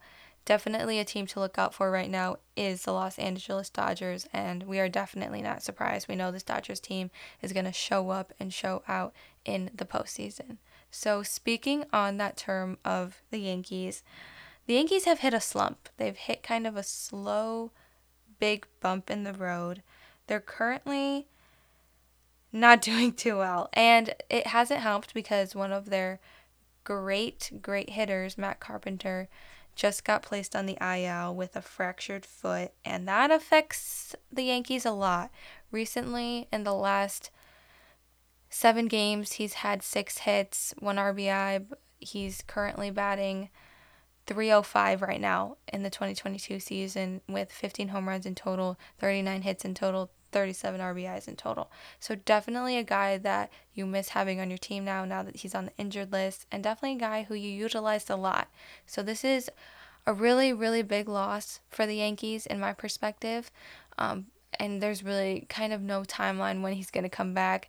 definitely 0.49 0.97
a 0.97 1.05
team 1.05 1.27
to 1.27 1.39
look 1.39 1.59
out 1.59 1.75
for 1.75 1.91
right 1.91 2.09
now 2.09 2.37
is 2.55 2.81
the 2.81 2.91
Los 2.91 3.19
Angeles 3.19 3.69
Dodgers, 3.69 4.27
and 4.33 4.63
we 4.63 4.79
are 4.79 4.89
definitely 4.89 5.43
not 5.43 5.61
surprised. 5.61 6.07
We 6.07 6.15
know 6.15 6.31
this 6.31 6.41
Dodgers 6.41 6.79
team 6.79 7.11
is 7.39 7.53
going 7.53 7.65
to 7.65 7.71
show 7.71 8.09
up 8.09 8.33
and 8.39 8.51
show 8.51 8.81
out 8.87 9.13
in 9.45 9.69
the 9.75 9.85
postseason. 9.85 10.57
So, 10.89 11.21
speaking 11.21 11.85
on 11.93 12.17
that 12.17 12.35
term 12.35 12.79
of 12.83 13.21
the 13.29 13.37
Yankees, 13.37 14.01
the 14.65 14.73
Yankees 14.73 15.05
have 15.05 15.19
hit 15.19 15.35
a 15.35 15.39
slump. 15.39 15.87
They've 15.97 16.17
hit 16.17 16.41
kind 16.41 16.65
of 16.65 16.75
a 16.75 16.81
slow, 16.81 17.69
big 18.39 18.65
bump 18.79 19.11
in 19.11 19.25
the 19.25 19.33
road. 19.33 19.83
They're 20.25 20.39
currently 20.39 21.27
not 22.51 22.81
doing 22.89 23.13
too 23.13 23.37
well, 23.37 23.69
and 23.73 24.15
it 24.31 24.47
hasn't 24.47 24.79
helped 24.79 25.13
because 25.13 25.53
one 25.53 25.71
of 25.71 25.91
their 25.91 26.19
great, 26.83 27.51
great 27.61 27.91
hitters, 27.91 28.35
Matt 28.35 28.59
Carpenter, 28.59 29.29
just 29.79 30.03
got 30.03 30.21
placed 30.21 30.57
on 30.57 30.65
the 30.65 30.77
IL 30.81 31.33
with 31.33 31.55
a 31.55 31.61
fractured 31.61 32.25
foot, 32.25 32.73
and 32.83 33.07
that 33.07 33.31
affects 33.31 34.13
the 34.29 34.43
Yankees 34.43 34.85
a 34.85 34.91
lot. 34.91 35.31
Recently, 35.71 36.49
in 36.51 36.65
the 36.65 36.73
last 36.73 37.31
seven 38.49 38.87
games, 38.87 39.33
he's 39.33 39.53
had 39.53 39.81
six 39.81 40.19
hits, 40.19 40.73
one 40.79 40.97
RBI. 40.97 41.65
He's 41.97 42.43
currently 42.45 42.91
batting 42.91 43.49
305 44.29 45.01
right 45.01 45.19
now 45.19 45.57
in 45.73 45.81
the 45.81 45.89
2022 45.89 46.59
season 46.59 47.19
with 47.27 47.51
15 47.51 47.87
home 47.87 48.07
runs 48.07 48.27
in 48.27 48.35
total, 48.35 48.77
39 48.99 49.41
hits 49.41 49.65
in 49.65 49.73
total, 49.73 50.11
37 50.31 50.79
RBIs 50.79 51.27
in 51.27 51.35
total. 51.35 51.71
So 51.99 52.13
definitely 52.13 52.77
a 52.77 52.83
guy 52.83 53.17
that 53.17 53.51
you 53.73 53.87
miss 53.87 54.09
having 54.09 54.39
on 54.39 54.51
your 54.51 54.59
team 54.59 54.85
now, 54.85 55.03
now 55.03 55.23
that 55.23 55.37
he's 55.37 55.55
on 55.55 55.65
the 55.65 55.71
injured 55.79 56.11
list, 56.11 56.45
and 56.51 56.63
definitely 56.63 56.97
a 56.97 56.99
guy 56.99 57.23
who 57.23 57.33
you 57.33 57.49
utilized 57.49 58.11
a 58.11 58.15
lot. 58.15 58.49
So 58.85 59.01
this 59.01 59.23
is 59.23 59.49
a 60.05 60.13
really, 60.13 60.53
really 60.53 60.83
big 60.83 61.09
loss 61.09 61.59
for 61.71 61.87
the 61.87 61.95
Yankees 61.95 62.45
in 62.45 62.59
my 62.59 62.73
perspective. 62.73 63.49
Um, 63.97 64.27
and 64.59 64.79
there's 64.79 65.03
really 65.03 65.47
kind 65.49 65.73
of 65.73 65.81
no 65.81 66.03
timeline 66.03 66.61
when 66.61 66.73
he's 66.73 66.91
going 66.91 67.03
to 67.03 67.09
come 67.09 67.33
back. 67.33 67.67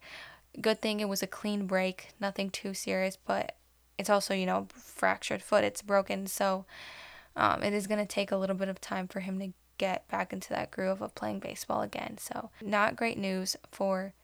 Good 0.60 0.82
thing 0.82 1.00
it 1.00 1.08
was 1.08 1.22
a 1.22 1.26
clean 1.26 1.66
break, 1.66 2.08
nothing 2.20 2.50
too 2.50 2.74
serious, 2.74 3.16
but 3.16 3.54
it's 4.00 4.10
also, 4.10 4.34
you 4.34 4.46
know, 4.46 4.66
fractured 4.74 5.42
foot, 5.42 5.62
it's 5.62 5.82
broken. 5.82 6.26
So 6.26 6.64
um, 7.36 7.62
it 7.62 7.72
is 7.72 7.86
going 7.86 8.00
to 8.00 8.06
take 8.06 8.32
a 8.32 8.36
little 8.36 8.56
bit 8.56 8.68
of 8.68 8.80
time 8.80 9.06
for 9.06 9.20
him 9.20 9.38
to 9.38 9.52
get 9.78 10.08
back 10.08 10.32
into 10.32 10.48
that 10.50 10.70
groove 10.70 11.00
of 11.00 11.14
playing 11.14 11.38
baseball 11.40 11.82
again. 11.82 12.18
So, 12.18 12.50
not 12.60 12.96
great 12.96 13.16
news 13.16 13.56
for 13.70 14.14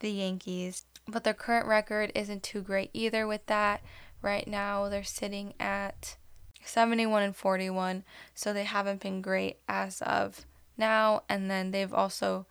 the 0.00 0.10
Yankees, 0.10 0.86
but 1.06 1.24
their 1.24 1.34
current 1.34 1.66
record 1.66 2.10
isn't 2.14 2.42
too 2.42 2.62
great 2.62 2.90
either 2.92 3.26
with 3.26 3.46
that. 3.46 3.82
Right 4.22 4.48
now, 4.48 4.88
they're 4.88 5.04
sitting 5.04 5.54
at 5.60 6.16
71 6.64 7.22
and 7.22 7.36
41, 7.36 8.04
so 8.34 8.52
they 8.52 8.64
haven't 8.64 9.00
been 9.00 9.22
great 9.22 9.58
as 9.68 10.02
of 10.02 10.44
now. 10.76 11.22
And 11.28 11.48
then 11.48 11.70
they've 11.70 11.94
also 11.94 12.46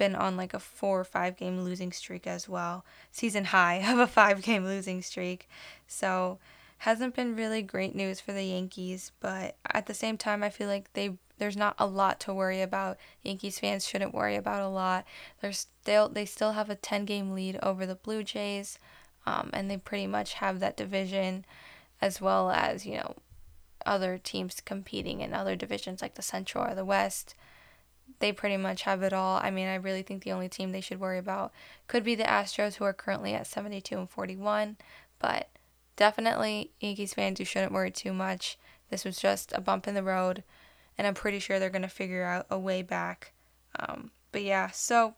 been 0.00 0.16
on 0.16 0.34
like 0.34 0.54
a 0.54 0.58
four 0.58 0.98
or 0.98 1.04
five 1.04 1.36
game 1.36 1.60
losing 1.60 1.92
streak 1.92 2.26
as 2.26 2.48
well, 2.48 2.86
season 3.12 3.44
high 3.44 3.74
of 3.92 3.98
a 3.98 4.06
five 4.06 4.40
game 4.40 4.64
losing 4.64 5.02
streak. 5.02 5.46
So, 5.86 6.38
hasn't 6.78 7.14
been 7.14 7.36
really 7.36 7.60
great 7.60 7.94
news 7.94 8.18
for 8.18 8.32
the 8.32 8.42
Yankees, 8.42 9.12
but 9.20 9.56
at 9.70 9.84
the 9.84 9.92
same 9.92 10.16
time, 10.16 10.42
I 10.42 10.48
feel 10.48 10.68
like 10.68 10.90
they 10.94 11.18
there's 11.36 11.56
not 11.56 11.74
a 11.78 11.86
lot 11.86 12.18
to 12.20 12.34
worry 12.34 12.62
about. 12.62 12.96
Yankees 13.22 13.58
fans 13.58 13.86
shouldn't 13.86 14.14
worry 14.14 14.36
about 14.36 14.62
a 14.62 14.68
lot. 14.68 15.04
They're 15.42 15.52
still 15.52 16.08
they 16.08 16.24
still 16.24 16.52
have 16.52 16.70
a 16.70 16.74
10 16.74 17.04
game 17.04 17.32
lead 17.32 17.58
over 17.62 17.84
the 17.84 17.94
Blue 17.94 18.24
Jays, 18.24 18.78
um, 19.26 19.50
and 19.52 19.70
they 19.70 19.76
pretty 19.76 20.06
much 20.06 20.34
have 20.34 20.60
that 20.60 20.78
division, 20.78 21.44
as 22.00 22.22
well 22.22 22.50
as 22.50 22.86
you 22.86 22.94
know 22.94 23.16
other 23.84 24.16
teams 24.16 24.62
competing 24.64 25.20
in 25.20 25.34
other 25.34 25.56
divisions 25.56 26.00
like 26.00 26.14
the 26.14 26.22
Central 26.22 26.64
or 26.64 26.74
the 26.74 26.86
West. 26.86 27.34
They 28.20 28.32
pretty 28.32 28.56
much 28.56 28.82
have 28.82 29.02
it 29.02 29.12
all. 29.12 29.40
I 29.42 29.50
mean, 29.50 29.66
I 29.66 29.74
really 29.74 30.02
think 30.02 30.22
the 30.22 30.32
only 30.32 30.48
team 30.48 30.72
they 30.72 30.80
should 30.80 31.00
worry 31.00 31.18
about 31.18 31.52
could 31.88 32.04
be 32.04 32.14
the 32.14 32.24
Astros, 32.24 32.76
who 32.76 32.84
are 32.84 32.92
currently 32.92 33.34
at 33.34 33.46
72 33.46 33.98
and 33.98 34.08
41. 34.08 34.76
But 35.18 35.48
definitely, 35.96 36.70
Yankees 36.80 37.14
fans, 37.14 37.38
you 37.38 37.44
shouldn't 37.44 37.72
worry 37.72 37.90
too 37.90 38.12
much. 38.12 38.58
This 38.90 39.04
was 39.04 39.18
just 39.18 39.52
a 39.54 39.60
bump 39.60 39.88
in 39.88 39.94
the 39.94 40.02
road 40.02 40.44
and 41.00 41.06
I'm 41.06 41.14
pretty 41.14 41.38
sure 41.38 41.58
they're 41.58 41.70
going 41.70 41.80
to 41.80 41.88
figure 41.88 42.24
out 42.24 42.44
a 42.50 42.58
way 42.58 42.82
back. 42.82 43.32
Um, 43.78 44.10
but 44.32 44.42
yeah, 44.42 44.68
so 44.70 45.14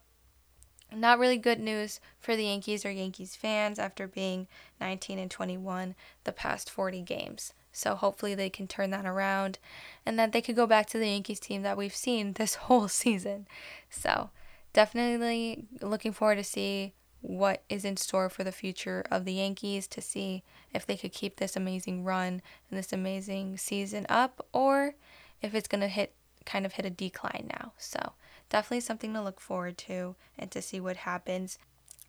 not 0.94 1.18
really 1.18 1.38
good 1.38 1.58
news 1.58 1.98
for 2.20 2.36
the 2.36 2.44
Yankees 2.44 2.86
or 2.86 2.90
Yankees 2.92 3.34
fans 3.34 3.80
after 3.80 4.06
being 4.06 4.46
19 4.80 5.18
and 5.18 5.28
21 5.28 5.96
the 6.22 6.30
past 6.30 6.70
40 6.70 7.02
games. 7.02 7.52
So 7.72 7.94
hopefully 7.94 8.34
they 8.34 8.50
can 8.50 8.68
turn 8.68 8.90
that 8.90 9.06
around 9.06 9.58
and 10.04 10.18
that 10.18 10.32
they 10.32 10.42
could 10.42 10.56
go 10.56 10.66
back 10.66 10.86
to 10.88 10.98
the 10.98 11.08
Yankees 11.08 11.40
team 11.40 11.62
that 11.62 11.76
we've 11.76 11.94
seen 11.94 12.32
this 12.34 12.54
whole 12.54 12.88
season. 12.88 13.46
So 13.90 14.30
definitely 14.72 15.66
looking 15.80 16.12
forward 16.12 16.36
to 16.36 16.44
see 16.44 16.92
what 17.20 17.62
is 17.68 17.84
in 17.84 17.96
store 17.96 18.28
for 18.28 18.42
the 18.42 18.52
future 18.52 19.04
of 19.10 19.24
the 19.24 19.34
Yankees 19.34 19.86
to 19.86 20.00
see 20.00 20.42
if 20.74 20.84
they 20.84 20.96
could 20.96 21.12
keep 21.12 21.36
this 21.36 21.54
amazing 21.54 22.02
run 22.04 22.42
and 22.68 22.78
this 22.78 22.92
amazing 22.92 23.56
season 23.56 24.06
up 24.08 24.44
or 24.52 24.94
if 25.40 25.54
it's 25.54 25.68
going 25.68 25.80
to 25.80 25.88
hit 25.88 26.14
kind 26.44 26.66
of 26.66 26.72
hit 26.72 26.84
a 26.84 26.90
decline 26.90 27.48
now. 27.50 27.72
So, 27.78 28.14
definitely 28.50 28.80
something 28.80 29.14
to 29.14 29.22
look 29.22 29.40
forward 29.40 29.78
to 29.78 30.16
and 30.38 30.50
to 30.50 30.60
see 30.60 30.80
what 30.80 30.96
happens. 30.96 31.58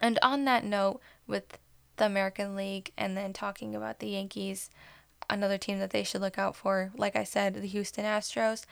And 0.01 0.17
on 0.21 0.45
that 0.45 0.65
note 0.65 0.99
with 1.27 1.59
the 1.97 2.05
American 2.05 2.55
League 2.55 2.91
and 2.97 3.15
then 3.15 3.31
talking 3.33 3.75
about 3.75 3.99
the 3.99 4.09
Yankees, 4.09 4.69
another 5.29 5.57
team 5.57 5.79
that 5.79 5.91
they 5.91 6.03
should 6.03 6.21
look 6.21 6.37
out 6.37 6.55
for, 6.55 6.91
like 6.95 7.15
I 7.15 7.23
said, 7.23 7.55
the 7.55 7.67
Houston 7.67 8.05
Astros. 8.05 8.65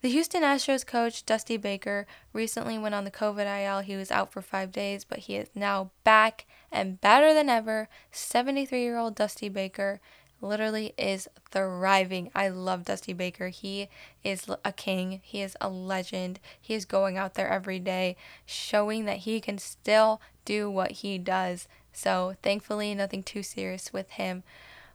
The 0.00 0.10
Houston 0.10 0.42
Astros 0.42 0.86
coach, 0.86 1.26
Dusty 1.26 1.56
Baker, 1.56 2.06
recently 2.32 2.78
went 2.78 2.94
on 2.94 3.02
the 3.02 3.10
COVID 3.10 3.46
IL. 3.46 3.80
He 3.80 3.96
was 3.96 4.12
out 4.12 4.30
for 4.30 4.40
five 4.40 4.70
days, 4.70 5.04
but 5.04 5.20
he 5.20 5.34
is 5.34 5.48
now 5.56 5.90
back 6.04 6.46
and 6.70 7.00
better 7.00 7.34
than 7.34 7.48
ever. 7.48 7.88
73 8.12 8.80
year 8.80 8.96
old 8.96 9.16
Dusty 9.16 9.48
Baker 9.48 10.00
literally 10.40 10.94
is 10.96 11.28
thriving. 11.50 12.30
I 12.32 12.48
love 12.48 12.84
Dusty 12.84 13.12
Baker. 13.12 13.48
He 13.48 13.88
is 14.22 14.46
a 14.64 14.72
king, 14.72 15.20
he 15.24 15.42
is 15.42 15.56
a 15.60 15.68
legend. 15.68 16.38
He 16.60 16.74
is 16.74 16.84
going 16.84 17.16
out 17.16 17.34
there 17.34 17.48
every 17.48 17.80
day, 17.80 18.16
showing 18.46 19.04
that 19.06 19.18
he 19.18 19.40
can 19.40 19.58
still 19.58 20.20
do 20.44 20.70
what 20.70 20.92
he 20.92 21.18
does. 21.18 21.66
So, 21.92 22.36
thankfully, 22.42 22.94
nothing 22.94 23.24
too 23.24 23.42
serious 23.42 23.92
with 23.92 24.10
him 24.10 24.44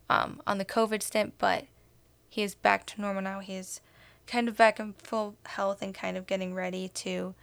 um, 0.10 0.42
on 0.46 0.58
the 0.58 0.66
COVID 0.66 1.02
stint, 1.02 1.34
but 1.38 1.66
he 2.30 2.42
is 2.42 2.56
back 2.56 2.86
to 2.88 3.02
normal 3.02 3.22
now. 3.22 3.40
He 3.40 3.56
is 3.56 3.82
kind 4.28 4.48
of 4.48 4.58
back 4.58 4.80
in 4.80 4.94
full 4.94 5.36
health 5.46 5.82
and 5.82 5.94
kind 5.94 6.18
of 6.18 6.28
getting 6.28 6.54
ready 6.54 6.88
to 6.90 7.36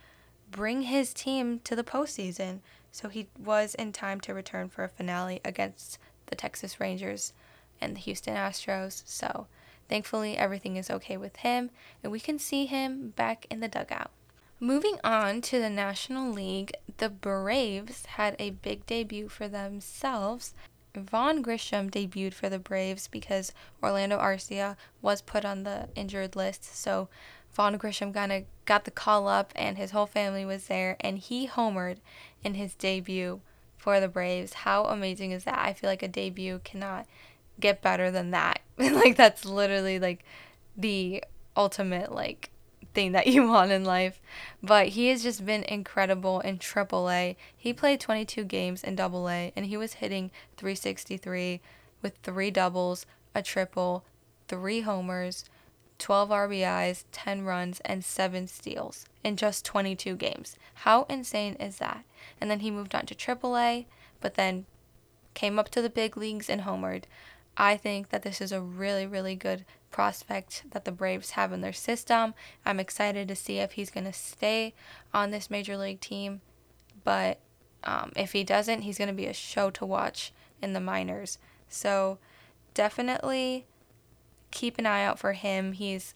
bring 0.51 0.83
his 0.83 1.15
team 1.15 1.61
to 1.65 1.77
the 1.77 1.85
postseason. 1.85 2.61
So 2.91 3.09
he 3.09 3.29
was 3.39 3.75
in 3.75 3.93
time 3.93 4.21
to 4.23 4.35
return 4.35 4.69
for 4.69 4.85
a 4.85 4.89
finale 4.89 5.41
against 5.45 5.99
the 6.27 6.35
Texas 6.35 6.81
Rangers 6.81 7.33
and 7.81 7.95
the 7.95 8.01
Houston 8.01 8.35
Astros. 8.35 9.03
So 9.07 9.47
thankfully, 9.89 10.37
everything 10.37 10.77
is 10.77 10.91
okay 10.91 11.17
with 11.17 11.37
him, 11.37 11.71
and 12.03 12.11
we 12.11 12.21
can 12.21 12.39
see 12.39 12.67
him 12.67 13.11
back 13.11 13.47
in 13.51 13.61
the 13.61 13.69
dugout. 13.69 14.11
Moving 14.59 14.99
on 15.03 15.41
to 15.43 15.59
the 15.59 15.71
National 15.71 16.31
League, 16.31 16.73
the 16.99 17.09
Braves 17.09 18.05
had 18.07 18.37
a 18.39 18.51
big 18.51 18.85
debut 18.85 19.29
for 19.29 19.49
themselves 19.49 20.53
Vaughn 20.95 21.43
Grissom 21.43 21.91
debuted 21.91 22.35
for 22.35 22.49
the 22.49 22.59
Braves 22.59 23.09
because 23.09 23.53
Orlando 23.83 24.19
Arcia 24.19 24.77
was 25.01 25.23
put 25.23 25.45
on 25.45 25.63
the 25.63 25.89
injured 25.95 26.37
list. 26.37 26.77
So 26.77 27.09
Vaughn 27.53 27.77
Grissom 27.77 28.13
kind 28.13 28.33
of 28.33 28.45
got 28.65 28.85
the 28.85 28.91
call 28.91 29.29
up, 29.29 29.53
and 29.57 29.77
his 29.77 29.91
whole 29.91 30.07
family 30.07 30.45
was 30.45 30.67
there, 30.67 30.97
and 31.01 31.19
he 31.19 31.49
homered 31.49 31.99
in 32.45 32.55
his 32.55 32.75
debut 32.75 33.41
for 33.77 33.99
the 34.01 34.09
Braves. 34.09 34.53
How 34.53 34.85
amazing 34.85 35.33
is 35.33 35.45
that? 35.45 35.59
I 35.59 35.73
feel 35.73 35.91
like 35.91 36.03
a 36.03 36.09
debut 36.09 36.61
cannot 36.65 37.07
get 37.59 37.83
better 37.83 38.11
than 38.11 38.31
that. 38.31 38.61
like 38.79 39.17
that's 39.17 39.45
literally 39.45 39.99
like 39.99 40.25
the 40.77 41.23
ultimate 41.57 42.13
like 42.13 42.51
thing 42.95 43.13
that 43.13 43.27
you 43.27 43.47
want 43.49 43.71
in 43.71 43.85
life. 43.85 44.21
But 44.63 44.89
he 44.89 45.09
has 45.09 45.23
just 45.23 45.45
been 45.45 45.65
incredible 45.65 46.41
in 46.41 46.59
AAA. 46.59 47.37
He 47.57 47.73
played 47.73 48.01
22 48.01 48.45
games 48.45 48.83
in 48.83 48.99
AA 48.99 49.51
and 49.57 49.67
he 49.67 49.77
was 49.77 49.95
hitting 49.95 50.31
363 50.57 51.61
with 52.03 52.17
three 52.23 52.51
doubles, 52.51 53.07
a 53.35 53.43
triple, 53.43 54.05
three 54.49 54.81
homers, 54.81 55.45
12 55.99 56.31
RBIs, 56.31 57.05
10 57.13 57.45
runs, 57.45 57.81
and 57.85 58.05
7 58.05 58.49
steals 58.49 59.05
in 59.23 59.37
just 59.37 59.65
22 59.65 60.17
games. 60.17 60.57
How 60.75 61.05
insane 61.11 61.55
is 61.55 61.77
that? 61.77 62.05
And 62.41 62.51
then 62.51 62.61
he 62.61 62.71
moved 62.71 62.95
on 62.95 63.07
to 63.07 63.15
AAA, 63.15 63.85
but 64.21 64.35
then 64.35 64.65
came 65.35 65.59
up 65.59 65.69
to 65.71 65.83
the 65.83 65.91
big 65.91 66.17
leagues 66.17 66.49
and 66.49 66.63
homered. 66.63 67.05
I 67.61 67.77
think 67.77 68.09
that 68.09 68.23
this 68.23 68.41
is 68.41 68.53
a 68.53 68.61
really, 68.63 69.07
really 69.07 69.35
good 69.37 69.67
prospect 69.91 70.65
that 70.71 70.87
the 70.87 70.91
Braves 70.91 71.33
have 71.33 71.53
in 71.53 71.61
their 71.61 71.75
system. 71.75 72.33
I'm 72.65 72.81
excited 72.81 73.29
to 73.29 73.37
see 73.37 73.59
if 73.59 73.73
he's 73.73 73.91
going 73.91 74.07
to 74.07 74.15
stay 74.15 74.73
on 75.13 75.31
this 75.31 75.51
major 75.51 75.77
league 75.77 76.01
team. 76.01 76.41
But 77.05 77.39
um, 77.85 78.13
if 78.17 78.33
he 78.33 78.45
doesn't, 78.45 78.81
he's 78.81 78.97
going 78.97 79.09
to 79.09 79.15
be 79.15 79.27
a 79.27 79.35
show 79.35 79.69
to 79.73 79.85
watch 79.85 80.33
in 80.63 80.73
the 80.73 80.81
minors. 80.81 81.37
So 81.69 82.17
definitely 82.73 83.67
keep 84.51 84.79
an 84.79 84.87
eye 84.87 85.05
out 85.05 85.19
for 85.19 85.35
him. 85.35 85.73
He's 85.73 86.15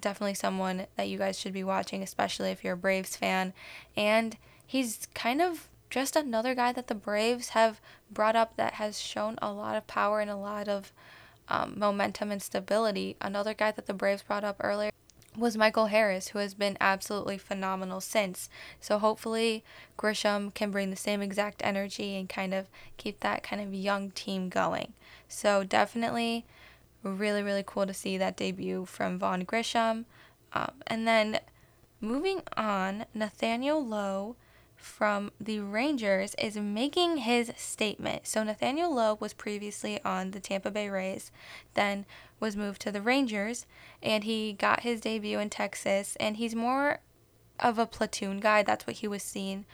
definitely 0.00 0.32
someone 0.32 0.86
that 0.96 1.10
you 1.10 1.18
guys 1.18 1.38
should 1.38 1.52
be 1.52 1.62
watching, 1.62 2.02
especially 2.02 2.48
if 2.52 2.64
you're 2.64 2.72
a 2.72 2.78
Braves 2.78 3.16
fan. 3.16 3.52
And 3.98 4.38
he's 4.66 5.08
kind 5.12 5.42
of 5.42 5.68
just 5.96 6.14
another 6.14 6.54
guy 6.54 6.72
that 6.72 6.88
the 6.88 6.94
Braves 6.94 7.48
have 7.48 7.80
brought 8.10 8.36
up 8.36 8.54
that 8.58 8.74
has 8.74 9.00
shown 9.00 9.38
a 9.40 9.50
lot 9.50 9.76
of 9.76 9.86
power 9.86 10.20
and 10.20 10.28
a 10.30 10.36
lot 10.36 10.68
of 10.68 10.92
um, 11.48 11.72
momentum 11.74 12.30
and 12.30 12.42
stability. 12.42 13.16
Another 13.18 13.54
guy 13.54 13.70
that 13.70 13.86
the 13.86 13.94
Braves 13.94 14.20
brought 14.22 14.44
up 14.44 14.56
earlier 14.60 14.90
was 15.38 15.56
Michael 15.56 15.86
Harris, 15.86 16.28
who 16.28 16.38
has 16.38 16.52
been 16.52 16.76
absolutely 16.82 17.38
phenomenal 17.38 18.02
since. 18.02 18.50
So 18.78 18.98
hopefully 18.98 19.64
Grissom 19.96 20.50
can 20.50 20.70
bring 20.70 20.90
the 20.90 20.96
same 20.96 21.22
exact 21.22 21.62
energy 21.64 22.14
and 22.14 22.28
kind 22.28 22.52
of 22.52 22.68
keep 22.98 23.20
that 23.20 23.42
kind 23.42 23.62
of 23.62 23.72
young 23.72 24.10
team 24.10 24.50
going. 24.50 24.92
So 25.28 25.64
definitely 25.64 26.44
really, 27.02 27.42
really 27.42 27.64
cool 27.66 27.86
to 27.86 27.94
see 27.94 28.18
that 28.18 28.36
debut 28.36 28.84
from 28.84 29.18
Vaughn 29.18 29.44
Grissom. 29.44 30.04
Um, 30.52 30.72
and 30.88 31.08
then 31.08 31.40
moving 32.02 32.42
on, 32.54 33.06
Nathaniel 33.14 33.82
Lowe 33.82 34.36
from 34.76 35.32
the 35.40 35.60
Rangers 35.60 36.34
is 36.38 36.56
making 36.56 37.18
his 37.18 37.52
statement. 37.56 38.26
So 38.26 38.44
Nathaniel 38.44 38.94
Lowe 38.94 39.16
was 39.20 39.32
previously 39.32 40.02
on 40.04 40.30
the 40.30 40.40
Tampa 40.40 40.70
Bay 40.70 40.88
Rays, 40.88 41.32
then 41.74 42.06
was 42.38 42.56
moved 42.56 42.82
to 42.82 42.92
the 42.92 43.02
Rangers, 43.02 43.66
and 44.02 44.24
he 44.24 44.52
got 44.52 44.80
his 44.80 45.00
debut 45.00 45.38
in 45.38 45.50
Texas. 45.50 46.16
And 46.20 46.36
he's 46.36 46.54
more 46.54 47.00
of 47.58 47.78
a 47.78 47.86
platoon 47.86 48.40
guy. 48.40 48.62
That's 48.62 48.86
what 48.86 48.96
he 48.96 49.08
was 49.08 49.22
seen 49.22 49.64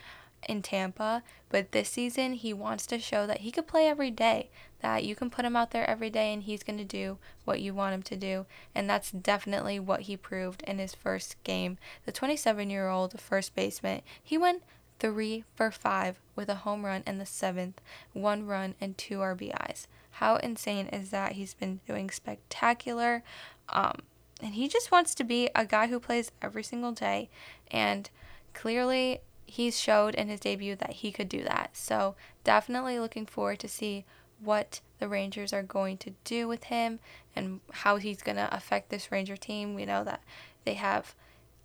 in 0.49 0.63
Tampa. 0.63 1.23
But 1.49 1.73
this 1.73 1.91
season, 1.91 2.35
he 2.35 2.53
wants 2.53 2.87
to 2.87 2.99
show 2.99 3.27
that 3.27 3.41
he 3.41 3.51
could 3.51 3.67
play 3.67 3.87
every 3.87 4.11
day, 4.11 4.51
that 4.81 5.05
you 5.05 5.15
can 5.15 5.31
put 5.31 5.45
him 5.45 5.57
out 5.57 5.71
there 5.71 5.89
every 5.89 6.11
day 6.11 6.33
and 6.33 6.43
he's 6.43 6.63
going 6.63 6.79
to 6.79 6.85
do 6.85 7.19
what 7.45 7.61
you 7.61 7.75
want 7.75 7.95
him 7.95 8.03
to 8.05 8.17
do. 8.17 8.47
And 8.75 8.89
that's 8.89 9.11
definitely 9.11 9.79
what 9.79 10.03
he 10.03 10.17
proved 10.17 10.63
in 10.63 10.79
his 10.79 10.95
first 10.95 11.37
game. 11.45 11.79
The 12.05 12.13
27 12.13 12.71
year 12.71 12.89
old 12.89 13.21
first 13.21 13.55
baseman, 13.55 14.03
he 14.23 14.39
went 14.39 14.63
three 15.03 15.43
for 15.57 15.73
five 15.73 16.21
with 16.37 16.49
a 16.49 16.55
home 16.55 16.87
run 16.87 17.03
in 17.09 17.19
the 17.19 17.27
seventh, 17.27 17.81
one 18.13 18.47
run, 18.47 18.77
and 18.81 18.97
two 18.97 19.19
RBIs. 19.19 19.89
How 20.13 20.37
insane 20.37 20.87
is 20.87 21.11
that? 21.11 21.33
He's 21.33 21.55
been 21.55 21.81
doing 21.89 22.09
spectacular. 22.09 23.25
Um, 23.71 24.03
and 24.41 24.55
he 24.55 24.69
just 24.69 24.93
wants 24.93 25.17
to 25.17 25.25
be 25.25 25.51
a 25.57 25.67
guy 25.67 25.89
who 25.89 25.99
plays 25.99 26.31
every 26.41 26.63
single 26.63 26.93
day. 26.93 27.31
And 27.69 28.09
clearly, 28.55 29.23
he's 29.45 29.81
showed 29.81 30.15
in 30.15 30.29
his 30.29 30.39
debut 30.39 30.77
that 30.77 30.93
he 30.93 31.11
could 31.11 31.29
do 31.29 31.43
that. 31.43 31.71
So, 31.77 32.15
definitely 32.45 33.01
looking 33.01 33.27
forward 33.27 33.59
to 33.61 33.69
see 33.69 34.05
what 34.41 34.81
the 35.01 35.09
Rangers 35.09 35.53
are 35.53 35.65
going 35.65 35.97
to 35.99 36.15
do 36.23 36.47
with 36.47 36.65
him 36.65 37.01
and 37.35 37.59
how 37.73 37.97
he's 37.97 38.23
going 38.23 38.37
to 38.37 38.55
affect 38.55 38.89
this 38.89 39.11
Ranger 39.11 39.37
team. 39.37 39.75
We 39.75 39.85
know 39.85 40.05
that 40.05 40.23
they 40.65 40.75
have 40.75 41.17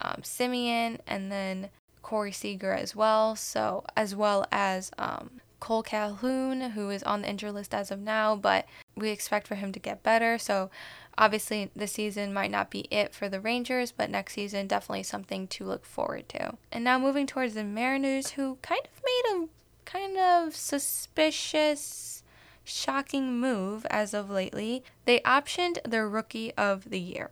um, 0.01 0.21
Semien 0.23 0.99
and 1.05 1.31
then 1.31 1.69
Corey 2.07 2.31
Seager 2.31 2.71
as 2.71 2.95
well. 2.95 3.35
So 3.35 3.83
as 3.97 4.15
well 4.15 4.45
as 4.49 4.91
um, 4.97 5.41
Kole 5.59 5.83
Calhoun, 5.83 6.61
who 6.71 6.89
is 6.89 7.03
on 7.03 7.21
the 7.21 7.29
injury 7.29 7.51
list 7.51 7.73
as 7.73 7.91
of 7.91 7.99
now, 7.99 8.33
but 8.33 8.65
we 8.95 9.09
expect 9.09 9.45
for 9.45 9.55
him 9.55 9.73
to 9.73 9.79
get 9.79 10.03
better. 10.03 10.37
So 10.37 10.69
obviously 11.17 11.69
this 11.75 11.91
season 11.91 12.33
might 12.33 12.49
not 12.49 12.71
be 12.71 12.87
it 12.91 13.13
for 13.13 13.27
the 13.27 13.41
Rangers, 13.41 13.91
but 13.91 14.09
next 14.09 14.35
season 14.35 14.67
definitely 14.67 15.03
something 15.03 15.47
to 15.47 15.65
look 15.65 15.83
forward 15.83 16.29
to. 16.29 16.55
And 16.71 16.85
now 16.85 16.97
moving 16.97 17.27
towards 17.27 17.55
the 17.55 17.65
Mariners, 17.65 18.31
who 18.31 18.57
kind 18.61 18.85
of 18.85 19.03
made 19.03 19.43
a 19.43 19.47
kind 19.83 20.17
of 20.17 20.55
suspicious 20.55 22.23
shocking 22.63 23.37
move 23.37 23.85
as 23.89 24.13
of 24.13 24.29
lately. 24.29 24.81
They 25.03 25.19
optioned 25.19 25.79
their 25.83 26.07
rookie 26.07 26.53
of 26.53 26.89
the 26.89 27.01
year. 27.01 27.31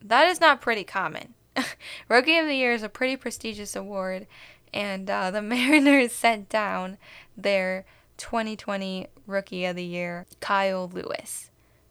That 0.00 0.28
is 0.28 0.40
not 0.40 0.62
pretty 0.62 0.84
common. 0.84 1.34
Rookie 2.08 2.38
of 2.38 2.46
the 2.46 2.54
Year 2.54 2.72
is 2.72 2.82
a 2.82 2.88
pretty 2.88 3.16
prestigious 3.16 3.76
award, 3.76 4.26
and 4.72 5.08
uh, 5.08 5.30
the 5.30 5.42
Mariners 5.42 6.12
sent 6.12 6.48
down 6.48 6.98
their 7.36 7.84
2020 8.16 9.08
Rookie 9.26 9.64
of 9.64 9.76
the 9.76 9.84
Year, 9.84 10.26
Kyle 10.40 10.90
Lewis, 10.92 11.50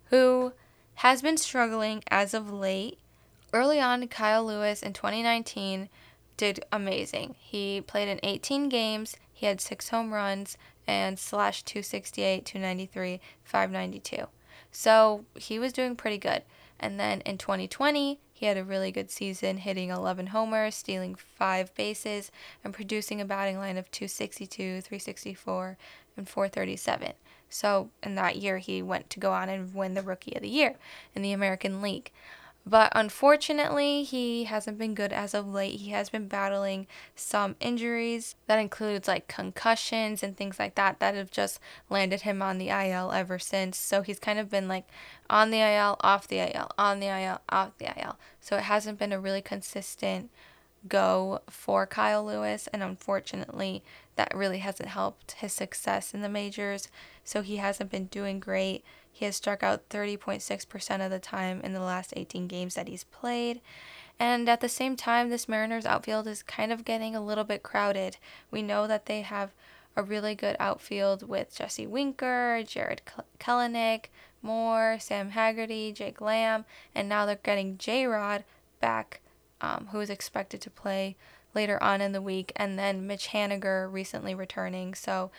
who 0.09 0.53
has 0.95 1.21
been 1.21 1.37
struggling 1.37 2.03
as 2.09 2.33
of 2.33 2.51
late 2.51 2.99
early 3.53 3.79
on, 3.79 4.07
Kyle 4.07 4.45
Lewis 4.45 4.83
in 4.83 4.93
2019 4.93 5.89
did 6.37 6.63
amazing. 6.71 7.35
He 7.39 7.81
played 7.81 8.07
in 8.07 8.19
18 8.23 8.69
games, 8.69 9.15
he 9.31 9.45
had 9.45 9.61
six 9.61 9.89
home 9.89 10.13
runs, 10.13 10.57
and 10.87 11.19
slash 11.19 11.63
268, 11.63 12.45
293, 12.45 13.19
592. 13.43 14.27
So 14.71 15.25
he 15.35 15.59
was 15.59 15.73
doing 15.73 15.95
pretty 15.95 16.17
good. 16.17 16.43
And 16.79 16.99
then 16.99 17.21
in 17.21 17.37
2020, 17.37 18.19
he 18.41 18.47
had 18.47 18.57
a 18.57 18.63
really 18.63 18.91
good 18.91 19.11
season, 19.11 19.57
hitting 19.57 19.91
11 19.91 20.25
homers, 20.25 20.73
stealing 20.73 21.13
five 21.13 21.71
bases, 21.75 22.31
and 22.63 22.73
producing 22.73 23.21
a 23.21 23.25
batting 23.25 23.59
line 23.59 23.77
of 23.77 23.91
262, 23.91 24.81
364, 24.81 25.77
and 26.17 26.27
437. 26.27 27.13
So 27.51 27.91
in 28.01 28.15
that 28.15 28.37
year, 28.37 28.57
he 28.57 28.81
went 28.81 29.11
to 29.11 29.19
go 29.19 29.31
on 29.31 29.47
and 29.47 29.75
win 29.75 29.93
the 29.93 30.01
Rookie 30.01 30.35
of 30.35 30.41
the 30.41 30.49
Year 30.49 30.73
in 31.13 31.21
the 31.21 31.33
American 31.33 31.83
League. 31.83 32.11
But 32.65 32.91
unfortunately, 32.95 34.03
he 34.03 34.43
hasn't 34.43 34.77
been 34.77 34.93
good 34.93 35.11
as 35.11 35.33
of 35.33 35.47
late. 35.47 35.79
He 35.79 35.91
has 35.91 36.09
been 36.09 36.27
battling 36.27 36.85
some 37.15 37.55
injuries 37.59 38.35
that 38.45 38.59
includes 38.59 39.07
like 39.07 39.27
concussions 39.27 40.21
and 40.21 40.37
things 40.37 40.59
like 40.59 40.75
that 40.75 40.99
that 40.99 41.15
have 41.15 41.31
just 41.31 41.59
landed 41.89 42.21
him 42.21 42.41
on 42.41 42.59
the 42.59 42.69
IL 42.69 43.11
ever 43.11 43.39
since. 43.39 43.77
So 43.77 44.03
he's 44.03 44.19
kind 44.19 44.37
of 44.37 44.51
been 44.51 44.67
like 44.67 44.87
on 45.29 45.49
the 45.49 45.59
IL, 45.59 45.97
off 46.01 46.27
the 46.27 46.37
IL, 46.37 46.69
on 46.77 46.99
the 46.99 47.07
IL, 47.07 47.41
off 47.49 47.77
the 47.79 47.99
IL. 47.99 48.17
So 48.39 48.57
it 48.57 48.63
hasn't 48.63 48.99
been 48.99 49.11
a 49.11 49.19
really 49.19 49.41
consistent 49.41 50.29
go 50.87 51.41
for 51.47 51.85
Kyle 51.85 52.25
Lewis, 52.25 52.67
and 52.73 52.81
unfortunately, 52.81 53.83
that 54.15 54.35
really 54.35 54.59
hasn't 54.59 54.89
helped 54.89 55.33
his 55.33 55.53
success 55.53 56.13
in 56.13 56.21
the 56.21 56.29
majors. 56.29 56.87
So 57.23 57.41
he 57.41 57.57
hasn't 57.57 57.91
been 57.91 58.05
doing 58.05 58.39
great. 58.39 58.83
He 59.11 59.25
has 59.25 59.35
struck 59.35 59.63
out 59.63 59.89
30.6% 59.89 61.05
of 61.05 61.11
the 61.11 61.19
time 61.19 61.61
in 61.61 61.73
the 61.73 61.79
last 61.79 62.13
18 62.15 62.47
games 62.47 62.75
that 62.75 62.87
he's 62.87 63.03
played. 63.03 63.61
And 64.19 64.47
at 64.47 64.61
the 64.61 64.69
same 64.69 64.95
time, 64.95 65.29
this 65.29 65.49
Mariners 65.49 65.85
outfield 65.85 66.27
is 66.27 66.43
kind 66.43 66.71
of 66.71 66.85
getting 66.85 67.15
a 67.15 67.23
little 67.23 67.43
bit 67.43 67.63
crowded. 67.63 68.17
We 68.51 68.61
know 68.61 68.87
that 68.87 69.05
they 69.05 69.21
have 69.21 69.51
a 69.95 70.03
really 70.03 70.35
good 70.35 70.55
outfield 70.59 71.27
with 71.27 71.55
Jesse 71.55 71.87
Winker, 71.87 72.63
Jarred 72.65 73.01
Kelenic, 73.39 74.05
Moore, 74.41 74.97
Sam 74.99 75.31
Haggerty, 75.31 75.91
Jake 75.91 76.21
Lamb, 76.21 76.65
and 76.95 77.09
now 77.09 77.25
they're 77.25 77.39
getting 77.43 77.77
J 77.77 78.05
Rod 78.05 78.43
back 78.79 79.21
um, 79.61 79.89
who 79.91 79.99
is 79.99 80.09
expected 80.09 80.61
to 80.61 80.69
play 80.69 81.15
later 81.53 81.81
on 81.81 82.01
in 82.01 82.11
the 82.11 82.21
week, 82.21 82.51
and 82.55 82.77
then 82.79 83.05
Mitch 83.05 83.29
Haniger 83.29 83.91
recently 83.91 84.33
returning. 84.33 84.95
So 84.95 85.31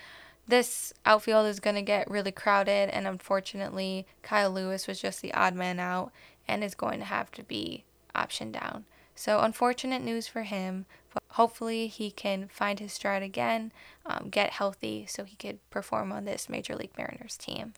this 0.46 0.92
outfield 1.06 1.46
is 1.46 1.60
going 1.60 1.76
to 1.76 1.82
get 1.82 2.10
really 2.10 2.32
crowded, 2.32 2.90
and 2.90 3.06
unfortunately, 3.06 4.06
Kyle 4.22 4.50
Lewis 4.50 4.86
was 4.86 5.00
just 5.00 5.22
the 5.22 5.34
odd 5.34 5.54
man 5.54 5.78
out 5.78 6.12
and 6.48 6.64
is 6.64 6.74
going 6.74 6.98
to 6.98 7.04
have 7.04 7.30
to 7.32 7.42
be 7.42 7.84
optioned 8.14 8.52
down. 8.52 8.84
So, 9.14 9.40
unfortunate 9.40 10.02
news 10.02 10.26
for 10.26 10.42
him, 10.42 10.86
but 11.14 11.22
hopefully, 11.30 11.86
he 11.86 12.10
can 12.10 12.48
find 12.48 12.80
his 12.80 12.92
stride 12.92 13.22
again, 13.22 13.72
um, 14.04 14.28
get 14.30 14.50
healthy 14.50 15.06
so 15.08 15.24
he 15.24 15.36
could 15.36 15.58
perform 15.70 16.10
on 16.10 16.24
this 16.24 16.48
Major 16.48 16.74
League 16.74 16.96
Mariners 16.96 17.36
team. 17.36 17.74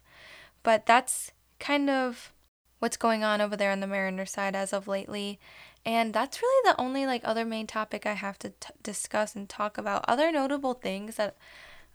But 0.62 0.87
that's 0.87 1.33
kind 1.59 1.90
of 1.90 2.33
what's 2.78 2.97
going 2.97 3.25
on 3.25 3.40
over 3.40 3.56
there 3.56 3.73
on 3.73 3.80
the 3.80 3.87
Mariners 3.87 4.30
side 4.30 4.54
as 4.54 4.73
of 4.73 4.88
lately. 4.88 5.38
And 5.87 6.14
that's 6.14 6.40
really 6.40 6.71
the 6.71 6.80
only 6.80 7.06
like 7.06 7.23
other 7.25 7.44
main 7.44 7.66
topic 7.66 8.06
I 8.06 8.14
have 8.14 8.38
to 8.40 8.50
t- 8.50 8.71
discuss 8.83 9.35
and 9.35 9.49
talk 9.49 9.76
about. 9.76 10.04
Other 10.09 10.33
notable 10.33 10.75
things 10.75 11.16
that 11.16 11.37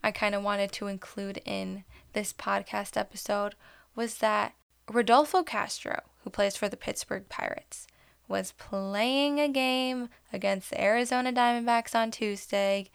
I 0.04 0.12
kind 0.12 0.34
of 0.34 0.44
wanted 0.44 0.72
to 0.74 0.88
include 0.88 1.42
in 1.46 1.84
this 2.14 2.34
podcast 2.34 2.98
episode 2.98 3.56
was 3.96 4.18
that 4.20 4.54
Rodolfo 4.90 5.44
Castro, 5.44 6.02
who 6.24 6.30
plays 6.30 6.56
for 6.56 6.70
the 6.70 6.78
Pittsburgh 6.78 7.28
Pirates, 7.30 7.88
was 8.28 8.54
playing 8.54 9.40
a 9.40 9.50
game 9.50 10.10
against 10.32 10.70
the 10.70 10.82
Arizona 10.82 11.34
Diamondbacks 11.34 11.96
on 11.96 12.12
Tuesday 12.12 12.90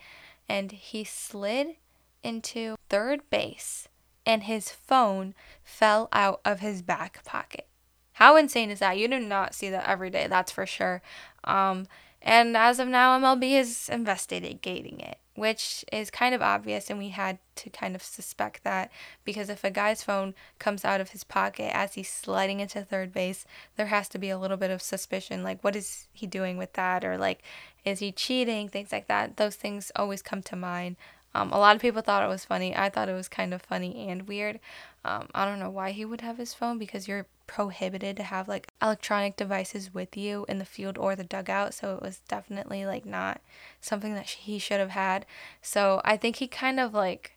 and 0.49 0.73
he 0.73 1.05
slid 1.05 1.77
into 2.23 2.77
third 2.89 3.29
base 3.31 3.89
and 4.25 4.45
his 4.45 4.71
phone 4.71 5.35
fell 5.63 6.09
out 6.13 6.41
of 6.45 6.61
his 6.61 6.83
back 6.83 7.23
pocket. 7.25 7.67
How 8.15 8.37
insane 8.37 8.71
is 8.71 8.79
that? 8.79 8.97
You 8.97 9.09
do 9.09 9.19
not 9.19 9.55
see 9.55 9.69
that 9.71 9.89
every 9.89 10.09
day, 10.09 10.27
that's 10.29 10.53
for 10.53 10.67
sure. 10.67 11.03
Um, 11.43 11.87
and 12.23 12.57
as 12.57 12.79
of 12.79 12.89
now, 12.89 13.19
MLB 13.19 13.59
is 13.59 13.89
investigating 13.91 15.01
it, 15.01 15.19
which 15.35 15.85
is 15.93 16.11
kind 16.11 16.35
of 16.35 16.43
obvious, 16.43 16.91
and 16.91 16.99
we 16.99 17.09
had 17.09 17.39
to 17.57 17.71
kind 17.71 17.95
of 17.95 18.03
suspect 18.03 18.63
that 18.65 18.91
because 19.25 19.49
if 19.49 19.65
a 19.65 19.71
guy's 19.71 20.03
phone 20.03 20.35
comes 20.59 20.85
out 20.85 21.01
of 21.01 21.11
his 21.11 21.25
pocket 21.25 21.75
as 21.75 21.95
he's 21.95 22.11
sliding 22.11 22.61
into 22.61 22.83
third 22.83 23.13
base, 23.13 23.45
there 23.77 23.87
has 23.87 24.09
to 24.11 24.19
be 24.19 24.31
a 24.31 24.39
little 24.39 24.57
bit 24.57 24.71
of 24.71 24.83
suspicion 24.83 25.43
like, 25.43 25.63
what 25.63 25.77
is 25.77 26.07
he 26.13 26.27
doing 26.27 26.57
with 26.57 26.73
that? 26.75 27.05
Or 27.05 27.19
like, 27.19 27.43
is 27.85 27.99
he 27.99 28.13
cheating? 28.13 28.69
Things 28.69 28.93
like 28.93 29.09
that. 29.09 29.37
Those 29.37 29.57
things 29.57 29.91
always 29.97 30.23
come 30.23 30.43
to 30.43 30.57
mind. 30.57 30.97
Um, 31.35 31.53
a 31.53 31.59
lot 31.59 31.75
of 31.75 31.83
people 31.83 32.01
thought 32.01 32.25
it 32.25 32.29
was 32.29 32.45
funny. 32.45 32.77
I 32.77 32.89
thought 32.89 33.09
it 33.09 33.15
was 33.15 33.29
kind 33.29 33.53
of 33.53 33.61
funny 33.61 34.09
and 34.09 34.29
weird. 34.29 34.61
Um, 35.05 35.29
I 35.35 35.45
don't 35.45 35.59
know 35.59 35.71
why 35.71 35.91
he 35.91 36.05
would 36.05 36.23
have 36.23 36.39
his 36.39 36.55
phone 36.55 36.79
because 36.79 37.07
you're 37.07 37.27
prohibited 37.47 38.17
to 38.17 38.23
have 38.23 38.49
like 38.49 38.69
electronic 38.81 39.37
devices 39.37 39.93
with 39.93 40.17
you 40.17 40.47
in 40.49 40.59
the 40.59 40.65
field 40.65 40.97
or 40.97 41.15
the 41.15 41.25
dugout. 41.25 41.75
So 41.75 41.95
it 41.95 42.03
was 42.03 42.21
definitely 42.29 42.87
like 42.87 43.05
not 43.05 43.41
something 43.81 44.15
that 44.15 44.27
he 44.27 44.59
should 44.59 44.81
have 44.81 44.91
had. 44.91 45.27
So 45.61 46.01
I 46.05 46.17
think 46.17 46.37
he 46.37 46.47
kind 46.47 46.81
of 46.81 46.95
like 46.95 47.37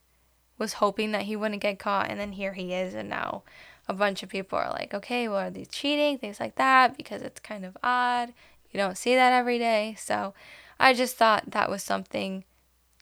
was 0.58 0.74
hoping 0.74 1.12
that 1.12 1.24
he 1.24 1.36
wouldn't 1.36 1.62
get 1.62 1.80
caught. 1.80 2.10
And 2.10 2.20
then 2.20 2.34
here 2.34 2.54
he 2.54 2.74
is. 2.74 2.94
And 2.94 3.10
now 3.10 3.44
a 3.88 3.94
bunch 3.94 4.24
of 4.24 4.30
people 4.30 4.58
are 4.58 4.70
like, 4.70 4.94
okay, 4.94 5.28
well, 5.28 5.48
are 5.48 5.50
these 5.50 5.68
cheating? 5.68 6.18
Things 6.18 6.40
like 6.40 6.56
that 6.56 6.98
because 6.98 7.22
it's 7.22 7.40
kind 7.40 7.66
of 7.66 7.78
odd. 7.84 8.34
You 8.72 8.78
don't 8.78 8.98
see 8.98 9.16
that 9.16 9.34
every 9.34 9.60
day. 9.60 9.96
So 10.00 10.34
I 10.80 10.94
just 10.94 11.18
thought 11.18 11.52
that 11.52 11.70
was 11.70 11.84
something 11.84 12.44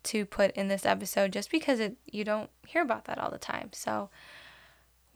to 0.04 0.26
put 0.26 0.52
in 0.52 0.68
this 0.68 0.86
episode 0.86 1.34
just 1.34 1.50
because 1.50 1.80
it 1.80 1.98
you 2.06 2.24
don't 2.24 2.50
hear 2.68 2.84
about 2.84 3.06
that 3.06 3.18
all 3.18 3.32
the 3.32 3.40
time. 3.40 3.70
So 3.74 4.10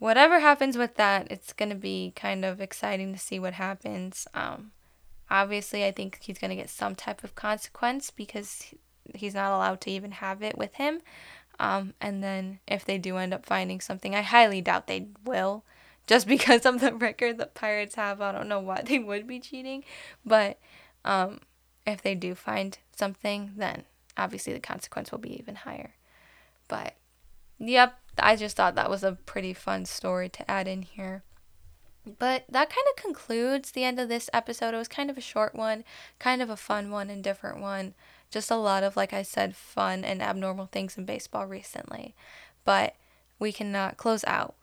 whatever 0.00 0.40
happens 0.40 0.76
with 0.76 0.96
that, 0.96 1.30
it's 1.30 1.52
going 1.52 1.68
to 1.68 1.76
be 1.76 2.12
kind 2.16 2.44
of 2.44 2.60
exciting 2.60 3.12
to 3.12 3.18
see 3.18 3.38
what 3.38 3.52
happens. 3.52 4.26
Um, 4.34 4.72
obviously, 5.30 5.84
I 5.84 5.92
think 5.92 6.18
he's 6.20 6.38
going 6.38 6.48
to 6.50 6.56
get 6.56 6.70
some 6.70 6.96
type 6.96 7.22
of 7.22 7.36
consequence 7.36 8.10
because 8.10 8.74
he's 9.14 9.34
not 9.34 9.52
allowed 9.52 9.80
to 9.82 9.90
even 9.90 10.12
have 10.12 10.42
it 10.42 10.58
with 10.58 10.74
him. 10.74 11.02
Um, 11.60 11.92
and 12.00 12.24
then 12.24 12.60
if 12.66 12.84
they 12.84 12.96
do 12.96 13.18
end 13.18 13.34
up 13.34 13.44
finding 13.44 13.80
something, 13.80 14.14
I 14.14 14.22
highly 14.22 14.62
doubt 14.62 14.86
they 14.86 15.08
will. 15.24 15.64
Just 16.06 16.26
because 16.26 16.64
of 16.64 16.80
the 16.80 16.94
record 16.94 17.36
the 17.36 17.46
Pirates 17.46 17.94
have, 17.96 18.22
I 18.22 18.32
don't 18.32 18.48
know 18.48 18.58
why 18.58 18.82
they 18.82 18.98
would 18.98 19.26
be 19.26 19.38
cheating. 19.38 19.84
But 20.24 20.58
um, 21.04 21.40
if 21.86 22.00
they 22.00 22.14
do 22.14 22.34
find 22.34 22.78
something, 22.96 23.52
then 23.56 23.84
obviously 24.16 24.54
the 24.54 24.60
consequence 24.60 25.12
will 25.12 25.18
be 25.18 25.38
even 25.38 25.56
higher. 25.56 25.94
But 26.68 26.94
yep, 27.58 27.99
I 28.22 28.36
just 28.36 28.56
thought 28.56 28.74
that 28.74 28.90
was 28.90 29.02
a 29.02 29.12
pretty 29.12 29.52
fun 29.54 29.84
story 29.84 30.28
to 30.30 30.50
add 30.50 30.68
in 30.68 30.82
here. 30.82 31.22
But 32.18 32.44
that 32.48 32.70
kind 32.70 32.86
of 32.90 33.02
concludes 33.02 33.70
the 33.70 33.84
end 33.84 34.00
of 34.00 34.08
this 34.08 34.30
episode. 34.32 34.74
It 34.74 34.78
was 34.78 34.88
kind 34.88 35.10
of 35.10 35.18
a 35.18 35.22
short 35.22 35.54
one, 35.54 35.84
kind 36.18 36.40
of 36.40 36.48
a 36.48 36.56
fun 36.56 36.90
one 36.90 37.10
and 37.10 37.22
different 37.22 37.60
one. 37.60 37.94
Just 38.30 38.50
a 38.50 38.56
lot 38.56 38.82
of, 38.82 38.96
like 38.96 39.12
I 39.12 39.22
said, 39.22 39.56
fun 39.56 40.04
and 40.04 40.22
abnormal 40.22 40.66
things 40.66 40.96
in 40.96 41.04
baseball 41.04 41.46
recently. 41.46 42.14
But 42.64 42.94
we 43.38 43.52
cannot 43.52 43.96
close 43.96 44.24
out 44.24 44.54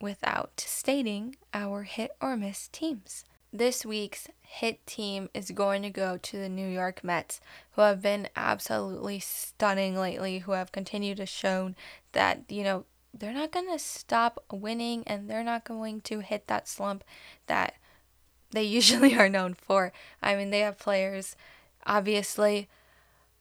without 0.00 0.62
stating 0.64 1.36
our 1.52 1.82
hit 1.82 2.12
or 2.20 2.36
miss 2.36 2.68
teams. 2.68 3.24
This 3.52 3.86
week's 3.86 4.28
hit 4.40 4.84
team 4.86 5.30
is 5.32 5.52
going 5.52 5.82
to 5.82 5.90
go 5.90 6.16
to 6.16 6.36
the 6.36 6.48
New 6.48 6.68
York 6.68 7.02
Mets, 7.04 7.40
who 7.72 7.82
have 7.82 8.02
been 8.02 8.28
absolutely 8.36 9.20
stunning 9.20 9.96
lately, 9.96 10.40
who 10.40 10.52
have 10.52 10.72
continued 10.72 11.18
to 11.18 11.26
show 11.26 11.74
that, 12.12 12.42
you 12.48 12.64
know, 12.64 12.84
they're 13.16 13.32
not 13.32 13.52
going 13.52 13.70
to 13.70 13.78
stop 13.78 14.44
winning 14.52 15.04
and 15.06 15.28
they're 15.28 15.44
not 15.44 15.64
going 15.64 16.00
to 16.02 16.20
hit 16.20 16.46
that 16.46 16.68
slump 16.68 17.04
that 17.46 17.74
they 18.50 18.62
usually 18.64 19.16
are 19.16 19.28
known 19.28 19.54
for. 19.54 19.92
I 20.22 20.36
mean, 20.36 20.50
they 20.50 20.60
have 20.60 20.78
players, 20.78 21.36
obviously, 21.86 22.68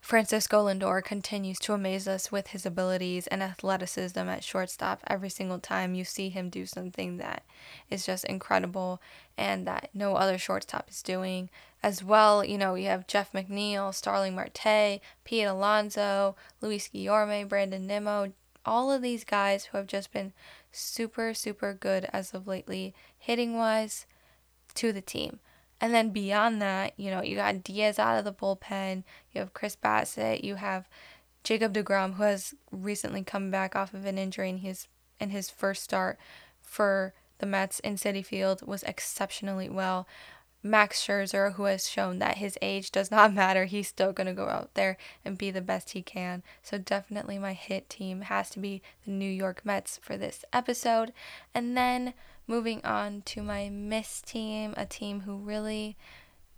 Francisco 0.03 0.65
Lindor 0.65 1.01
continues 1.01 1.57
to 1.59 1.71
amaze 1.71 2.09
us 2.09 2.29
with 2.29 2.47
his 2.47 2.65
abilities 2.65 3.25
and 3.27 3.41
athleticism 3.41 4.19
at 4.19 4.43
shortstop. 4.43 5.01
Every 5.07 5.29
single 5.29 5.59
time 5.59 5.95
you 5.95 6.03
see 6.03 6.27
him 6.27 6.49
do 6.49 6.65
something 6.65 7.15
that 7.19 7.43
is 7.89 8.05
just 8.05 8.25
incredible 8.25 9.01
and 9.37 9.65
that 9.65 9.91
no 9.93 10.17
other 10.17 10.37
shortstop 10.37 10.89
is 10.89 11.01
doing. 11.01 11.49
As 11.81 12.03
well, 12.03 12.43
you 12.43 12.57
know, 12.57 12.75
you 12.75 12.87
have 12.87 13.07
Jeff 13.07 13.31
McNeil, 13.31 13.93
Starling 13.93 14.35
Marte, 14.35 14.99
Pete 15.23 15.47
Alonso, 15.47 16.35
Luis 16.59 16.89
Guillorme, 16.93 17.47
Brandon 17.47 17.87
Nimmo, 17.87 18.33
all 18.65 18.91
of 18.91 19.01
these 19.01 19.23
guys 19.23 19.65
who 19.65 19.77
have 19.77 19.87
just 19.87 20.11
been 20.11 20.33
super, 20.71 21.33
super 21.33 21.73
good 21.73 22.09
as 22.13 22.33
of 22.33 22.47
lately, 22.47 22.93
hitting 23.17 23.57
wise, 23.57 24.05
to 24.75 24.91
the 24.91 25.01
team. 25.01 25.39
And 25.79 25.93
then 25.93 26.11
beyond 26.11 26.61
that, 26.61 26.93
you 26.97 27.11
know, 27.11 27.21
you 27.21 27.35
got 27.35 27.63
Diaz 27.63 27.99
out 27.99 28.17
of 28.17 28.25
the 28.25 28.33
bullpen, 28.33 29.03
you 29.31 29.39
have 29.39 29.53
Chris 29.53 29.75
Bassitt, 29.75 30.43
you 30.43 30.55
have 30.55 30.87
Jacob 31.43 31.73
DeGrom, 31.73 32.13
who 32.13 32.23
has 32.23 32.53
recently 32.71 33.23
come 33.23 33.51
back 33.51 33.75
off 33.75 33.93
of 33.93 34.05
an 34.05 34.17
injury 34.17 34.49
and 34.49 34.59
his 34.59 34.87
in 35.19 35.29
his 35.29 35.49
first 35.49 35.83
start 35.83 36.17
for 36.61 37.13
the 37.39 37.45
Mets 37.45 37.79
in 37.79 37.95
Citi 37.95 38.25
Field 38.25 38.65
was 38.65 38.83
exceptionally 38.83 39.69
well. 39.69 40.07
Max 40.63 41.05
Scherzer, 41.05 41.53
who 41.53 41.65
has 41.65 41.89
shown 41.89 42.19
that 42.19 42.37
his 42.37 42.57
age 42.61 42.91
does 42.91 43.11
not 43.11 43.33
matter, 43.43 43.65
he's 43.65 43.89
still 43.89 44.13
going 44.13 44.27
to 44.27 44.33
go 44.33 44.47
out 44.47 44.73
there 44.73 44.97
and 45.25 45.37
be 45.37 45.51
the 45.51 45.61
best 45.61 45.91
he 45.91 46.01
can. 46.01 46.41
So, 46.61 46.77
definitely 46.77 47.37
my 47.37 47.53
hit 47.53 47.89
team 47.89 48.21
has 48.21 48.49
to 48.51 48.59
be 48.59 48.81
the 49.05 49.11
New 49.11 49.29
York 49.29 49.65
Mets 49.65 49.99
for 50.01 50.17
this 50.17 50.45
episode. 50.53 51.11
And 51.53 51.75
then 51.75 52.13
moving 52.47 52.83
on 52.85 53.21
to 53.25 53.43
my 53.43 53.69
miss 53.69 54.21
team, 54.21 54.73
a 54.77 54.85
team 54.85 55.21
who 55.21 55.35
really 55.35 55.97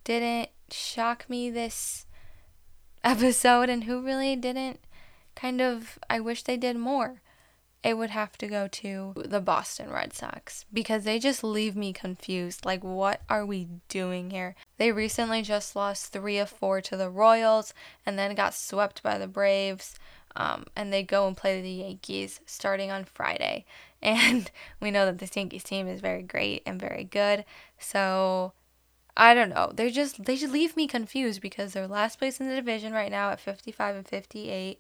didn't 0.04 0.50
shock 0.70 1.30
me 1.30 1.50
this 1.50 2.06
episode 3.04 3.70
and 3.70 3.86
who 3.86 4.02
really 4.02 4.36
didn't 4.36 4.80
kind 5.36 5.62
of, 5.62 6.00
I 6.10 6.20
wish 6.20 6.44
they 6.44 6.58
did 6.58 6.78
more 6.78 7.22
it 7.86 8.00
would 8.00 8.10
have 8.10 8.36
to 8.36 8.48
go 8.48 8.68
to 8.68 9.14
the 9.16 9.40
Boston 9.40 9.92
Red 9.92 10.12
Sox 10.12 10.66
because 10.74 11.04
they 11.04 11.20
just 11.20 11.44
leave 11.44 11.76
me 11.76 11.94
confused. 11.94 12.66
Like, 12.66 12.84
what 12.84 13.22
are 13.30 13.46
we 13.46 13.68
doing 13.90 14.32
here? 14.32 14.56
They 14.78 14.92
recently 14.92 15.44
just 15.44 15.76
lost 15.76 16.12
three 16.12 16.40
of 16.40 16.50
four 16.50 16.82
to 16.82 16.98
the 16.98 17.12
Royals 17.12 17.76
and 18.04 18.18
then 18.18 18.34
got 18.34 18.56
swept 18.56 19.04
by 19.04 19.20
the 19.20 19.28
Braves. 19.28 20.00
Um, 20.36 20.66
and 20.76 20.92
they 20.92 21.04
go 21.04 21.28
and 21.28 21.38
play 21.38 21.62
the 21.62 21.70
Yankees 21.70 22.40
starting 22.48 22.90
on 22.92 23.06
Friday. 23.06 23.66
And 24.02 24.52
we 24.80 24.92
know 24.92 25.08
that 25.08 25.18
this 25.18 25.36
Yankees 25.36 25.64
team 25.64 25.88
is 25.88 26.00
very 26.00 26.22
great 26.22 26.62
and 26.68 26.80
very 26.80 27.06
good. 27.06 27.44
So 27.80 28.54
I 29.18 29.34
don't 29.34 29.50
know. 29.50 29.72
They're 29.74 29.90
just 29.90 30.26
they 30.26 30.36
just 30.36 30.54
leave 30.54 30.76
me 30.76 30.86
confused 30.86 31.42
because 31.42 31.74
they're 31.74 31.88
last 31.88 32.20
place 32.20 32.40
in 32.40 32.48
the 32.48 32.56
division 32.56 32.94
right 32.94 33.10
now 33.10 33.32
at 33.32 33.40
55 33.40 33.96
and 33.96 34.08
58, 34.08 34.80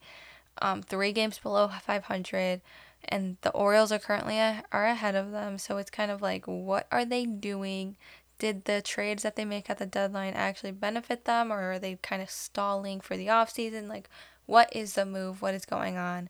um, 0.61 0.83
three 0.83 1.11
games 1.11 1.39
below 1.39 1.67
500 1.69 2.61
and 3.09 3.37
the 3.41 3.51
Orioles 3.51 3.91
are 3.91 3.99
currently 3.99 4.37
a, 4.37 4.63
are 4.71 4.85
ahead 4.85 5.15
of 5.15 5.31
them. 5.31 5.57
So 5.57 5.77
it's 5.77 5.89
kind 5.89 6.11
of 6.11 6.21
like, 6.21 6.45
what 6.45 6.87
are 6.91 7.05
they 7.05 7.25
doing? 7.25 7.97
Did 8.37 8.65
the 8.65 8.81
trades 8.81 9.23
that 9.23 9.35
they 9.35 9.45
make 9.45 9.69
at 9.69 9.77
the 9.77 9.85
deadline 9.85 10.33
actually 10.33 10.71
benefit 10.71 11.25
them, 11.25 11.51
or 11.51 11.71
are 11.73 11.79
they 11.79 11.97
kind 12.01 12.21
of 12.21 12.29
stalling 12.29 12.99
for 12.99 13.15
the 13.15 13.27
offseason? 13.27 13.87
Like, 13.87 14.09
what 14.45 14.75
is 14.75 14.93
the 14.93 15.05
move? 15.05 15.41
What 15.41 15.53
is 15.55 15.65
going 15.65 15.97
on? 15.97 16.29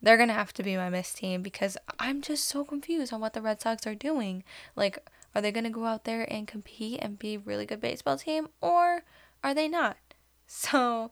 They're 0.00 0.16
gonna 0.16 0.32
have 0.32 0.52
to 0.54 0.62
be 0.62 0.76
my 0.76 0.88
miss 0.88 1.12
team 1.12 1.42
because 1.42 1.76
I'm 1.98 2.22
just 2.22 2.48
so 2.48 2.64
confused 2.64 3.12
on 3.12 3.20
what 3.20 3.34
the 3.34 3.42
Red 3.42 3.60
Sox 3.60 3.86
are 3.86 3.94
doing. 3.94 4.42
Like, 4.74 4.98
are 5.34 5.40
they 5.40 5.52
gonna 5.52 5.70
go 5.70 5.84
out 5.84 6.04
there 6.04 6.30
and 6.32 6.48
compete 6.48 6.98
and 7.00 7.18
be 7.18 7.34
a 7.34 7.38
really 7.38 7.66
good 7.66 7.80
baseball 7.80 8.18
team, 8.18 8.48
or 8.60 9.04
are 9.44 9.54
they 9.54 9.68
not? 9.68 9.96
So 10.54 11.10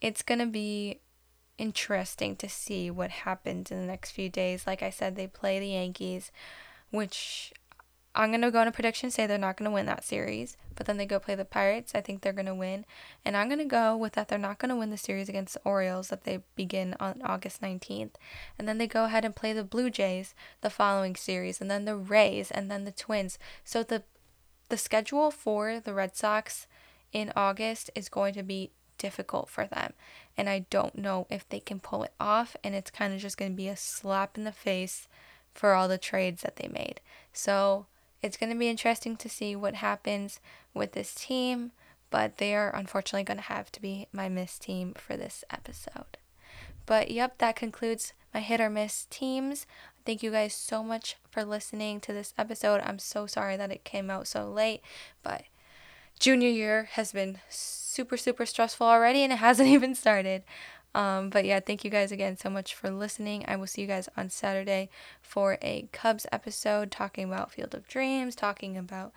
it's 0.00 0.22
gonna 0.22 0.46
be 0.48 0.98
interesting 1.58 2.36
to 2.36 2.48
see 2.48 2.90
what 2.90 3.10
happens 3.10 3.70
in 3.70 3.80
the 3.80 3.86
next 3.86 4.10
few 4.10 4.28
days. 4.28 4.66
Like 4.66 4.82
I 4.82 4.90
said, 4.90 5.16
they 5.16 5.26
play 5.26 5.58
the 5.58 5.68
Yankees, 5.68 6.32
which 6.90 7.52
I'm 8.14 8.30
going 8.30 8.42
to 8.42 8.50
go 8.50 8.60
on 8.60 8.68
a 8.68 8.72
prediction 8.72 9.10
say 9.10 9.26
they're 9.26 9.38
not 9.38 9.56
going 9.56 9.68
to 9.68 9.74
win 9.74 9.86
that 9.86 10.04
series, 10.04 10.56
but 10.76 10.86
then 10.86 10.98
they 10.98 11.06
go 11.06 11.18
play 11.18 11.34
the 11.34 11.44
Pirates. 11.44 11.94
I 11.94 12.00
think 12.00 12.20
they're 12.20 12.32
going 12.32 12.46
to 12.46 12.54
win. 12.54 12.84
And 13.24 13.36
I'm 13.36 13.48
going 13.48 13.58
to 13.58 13.64
go 13.64 13.96
with 13.96 14.12
that 14.12 14.28
they're 14.28 14.38
not 14.38 14.58
going 14.58 14.68
to 14.68 14.76
win 14.76 14.90
the 14.90 14.96
series 14.96 15.28
against 15.28 15.54
the 15.54 15.62
Orioles 15.64 16.08
that 16.08 16.22
they 16.22 16.42
begin 16.54 16.94
on 17.00 17.20
August 17.24 17.60
19th. 17.60 18.14
And 18.56 18.68
then 18.68 18.78
they 18.78 18.86
go 18.86 19.04
ahead 19.04 19.24
and 19.24 19.34
play 19.34 19.52
the 19.52 19.64
Blue 19.64 19.90
Jays 19.90 20.34
the 20.60 20.70
following 20.70 21.16
series, 21.16 21.60
and 21.60 21.70
then 21.70 21.86
the 21.86 21.96
Rays, 21.96 22.52
and 22.52 22.70
then 22.70 22.84
the 22.84 22.92
Twins. 22.92 23.38
So 23.64 23.82
the 23.82 24.04
the 24.70 24.78
schedule 24.78 25.30
for 25.30 25.78
the 25.78 25.92
Red 25.92 26.16
Sox 26.16 26.66
in 27.12 27.32
August 27.36 27.90
is 27.94 28.08
going 28.08 28.32
to 28.34 28.42
be 28.42 28.70
difficult 29.04 29.50
for 29.50 29.66
them. 29.66 29.92
And 30.34 30.48
I 30.48 30.64
don't 30.70 30.96
know 30.96 31.26
if 31.28 31.46
they 31.46 31.60
can 31.60 31.78
pull 31.78 32.04
it 32.04 32.14
off. 32.18 32.56
And 32.64 32.74
it's 32.74 32.90
kind 32.90 33.12
of 33.12 33.20
just 33.20 33.36
going 33.36 33.50
to 33.52 33.56
be 33.56 33.68
a 33.68 33.76
slap 33.76 34.38
in 34.38 34.44
the 34.44 34.50
face 34.50 35.08
for 35.52 35.74
all 35.74 35.88
the 35.88 35.98
trades 35.98 36.40
that 36.40 36.56
they 36.56 36.68
made. 36.68 37.02
So 37.34 37.84
it's 38.22 38.38
going 38.38 38.50
to 38.50 38.58
be 38.58 38.70
interesting 38.70 39.16
to 39.18 39.28
see 39.28 39.54
what 39.54 39.74
happens 39.74 40.40
with 40.72 40.92
this 40.92 41.14
team. 41.14 41.72
But 42.08 42.38
they 42.38 42.54
are 42.54 42.74
unfortunately 42.74 43.24
going 43.24 43.36
to 43.36 43.44
have 43.44 43.70
to 43.72 43.82
be 43.82 44.06
my 44.10 44.30
miss 44.30 44.58
team 44.58 44.94
for 44.96 45.18
this 45.18 45.44
episode. 45.50 46.16
But 46.86 47.10
yep, 47.10 47.36
that 47.38 47.56
concludes 47.56 48.14
my 48.32 48.40
hit 48.40 48.60
or 48.60 48.70
miss 48.70 49.06
teams. 49.10 49.66
Thank 50.06 50.22
you 50.22 50.30
guys 50.30 50.54
so 50.54 50.82
much 50.82 51.16
for 51.30 51.44
listening 51.44 52.00
to 52.00 52.14
this 52.14 52.32
episode. 52.38 52.80
I'm 52.84 52.98
so 52.98 53.26
sorry 53.26 53.58
that 53.58 53.70
it 53.70 53.84
came 53.84 54.10
out 54.10 54.26
so 54.26 54.50
late, 54.50 54.80
but 55.22 55.44
junior 56.18 56.48
year 56.48 56.88
has 56.92 57.12
been 57.12 57.38
super, 57.94 58.16
super 58.16 58.44
stressful 58.44 58.86
already 58.86 59.22
and 59.22 59.32
it 59.32 59.36
hasn't 59.48 59.68
even 59.68 59.94
started. 59.94 60.42
Um, 60.94 61.28
but 61.28 61.44
yeah, 61.44 61.58
thank 61.60 61.84
you 61.84 61.90
guys 61.90 62.12
again 62.12 62.36
so 62.36 62.48
much 62.48 62.74
for 62.74 62.90
listening. 62.90 63.44
I 63.48 63.56
will 63.56 63.66
see 63.66 63.80
you 63.80 63.88
guys 63.88 64.08
on 64.16 64.30
Saturday 64.30 64.90
for 65.20 65.58
a 65.60 65.88
Cubs 65.92 66.26
episode 66.30 66.90
talking 66.90 67.24
about 67.24 67.50
Field 67.50 67.74
of 67.74 67.88
Dreams, 67.88 68.36
talking 68.36 68.76
about 68.76 69.12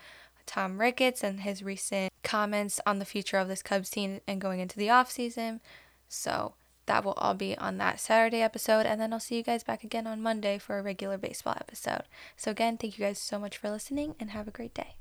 Tom 0.47 0.79
Ricketts 0.79 1.23
and 1.23 1.41
his 1.41 1.61
recent 1.61 2.11
comments 2.23 2.79
on 2.87 2.97
the 2.97 3.05
future 3.05 3.37
of 3.37 3.47
this 3.47 3.61
Cubs 3.61 3.91
team 3.91 4.21
and 4.27 4.41
going 4.41 4.59
into 4.59 4.77
the 4.77 4.89
off 4.89 5.11
season. 5.11 5.61
So 6.09 6.53
that 6.87 7.03
will 7.03 7.13
all 7.13 7.35
be 7.35 7.55
on 7.57 7.77
that 7.77 7.99
Saturday 7.99 8.41
episode, 8.41 8.85
and 8.85 8.99
then 8.99 9.13
I'll 9.13 9.19
see 9.19 9.35
you 9.35 9.43
guys 9.43 9.63
back 9.63 9.83
again 9.83 10.07
on 10.07 10.21
Monday 10.21 10.57
for 10.57 10.79
a 10.79 10.81
regular 10.81 11.17
baseball 11.17 11.55
episode. 11.59 12.03
So 12.37 12.49
again, 12.49 12.77
thank 12.77 12.97
you 12.97 13.05
guys 13.05 13.19
so 13.19 13.37
much 13.37 13.57
for 13.57 13.69
listening 13.69 14.15
and 14.19 14.31
have 14.31 14.47
a 14.47 14.51
great 14.51 14.73
day. 14.73 14.95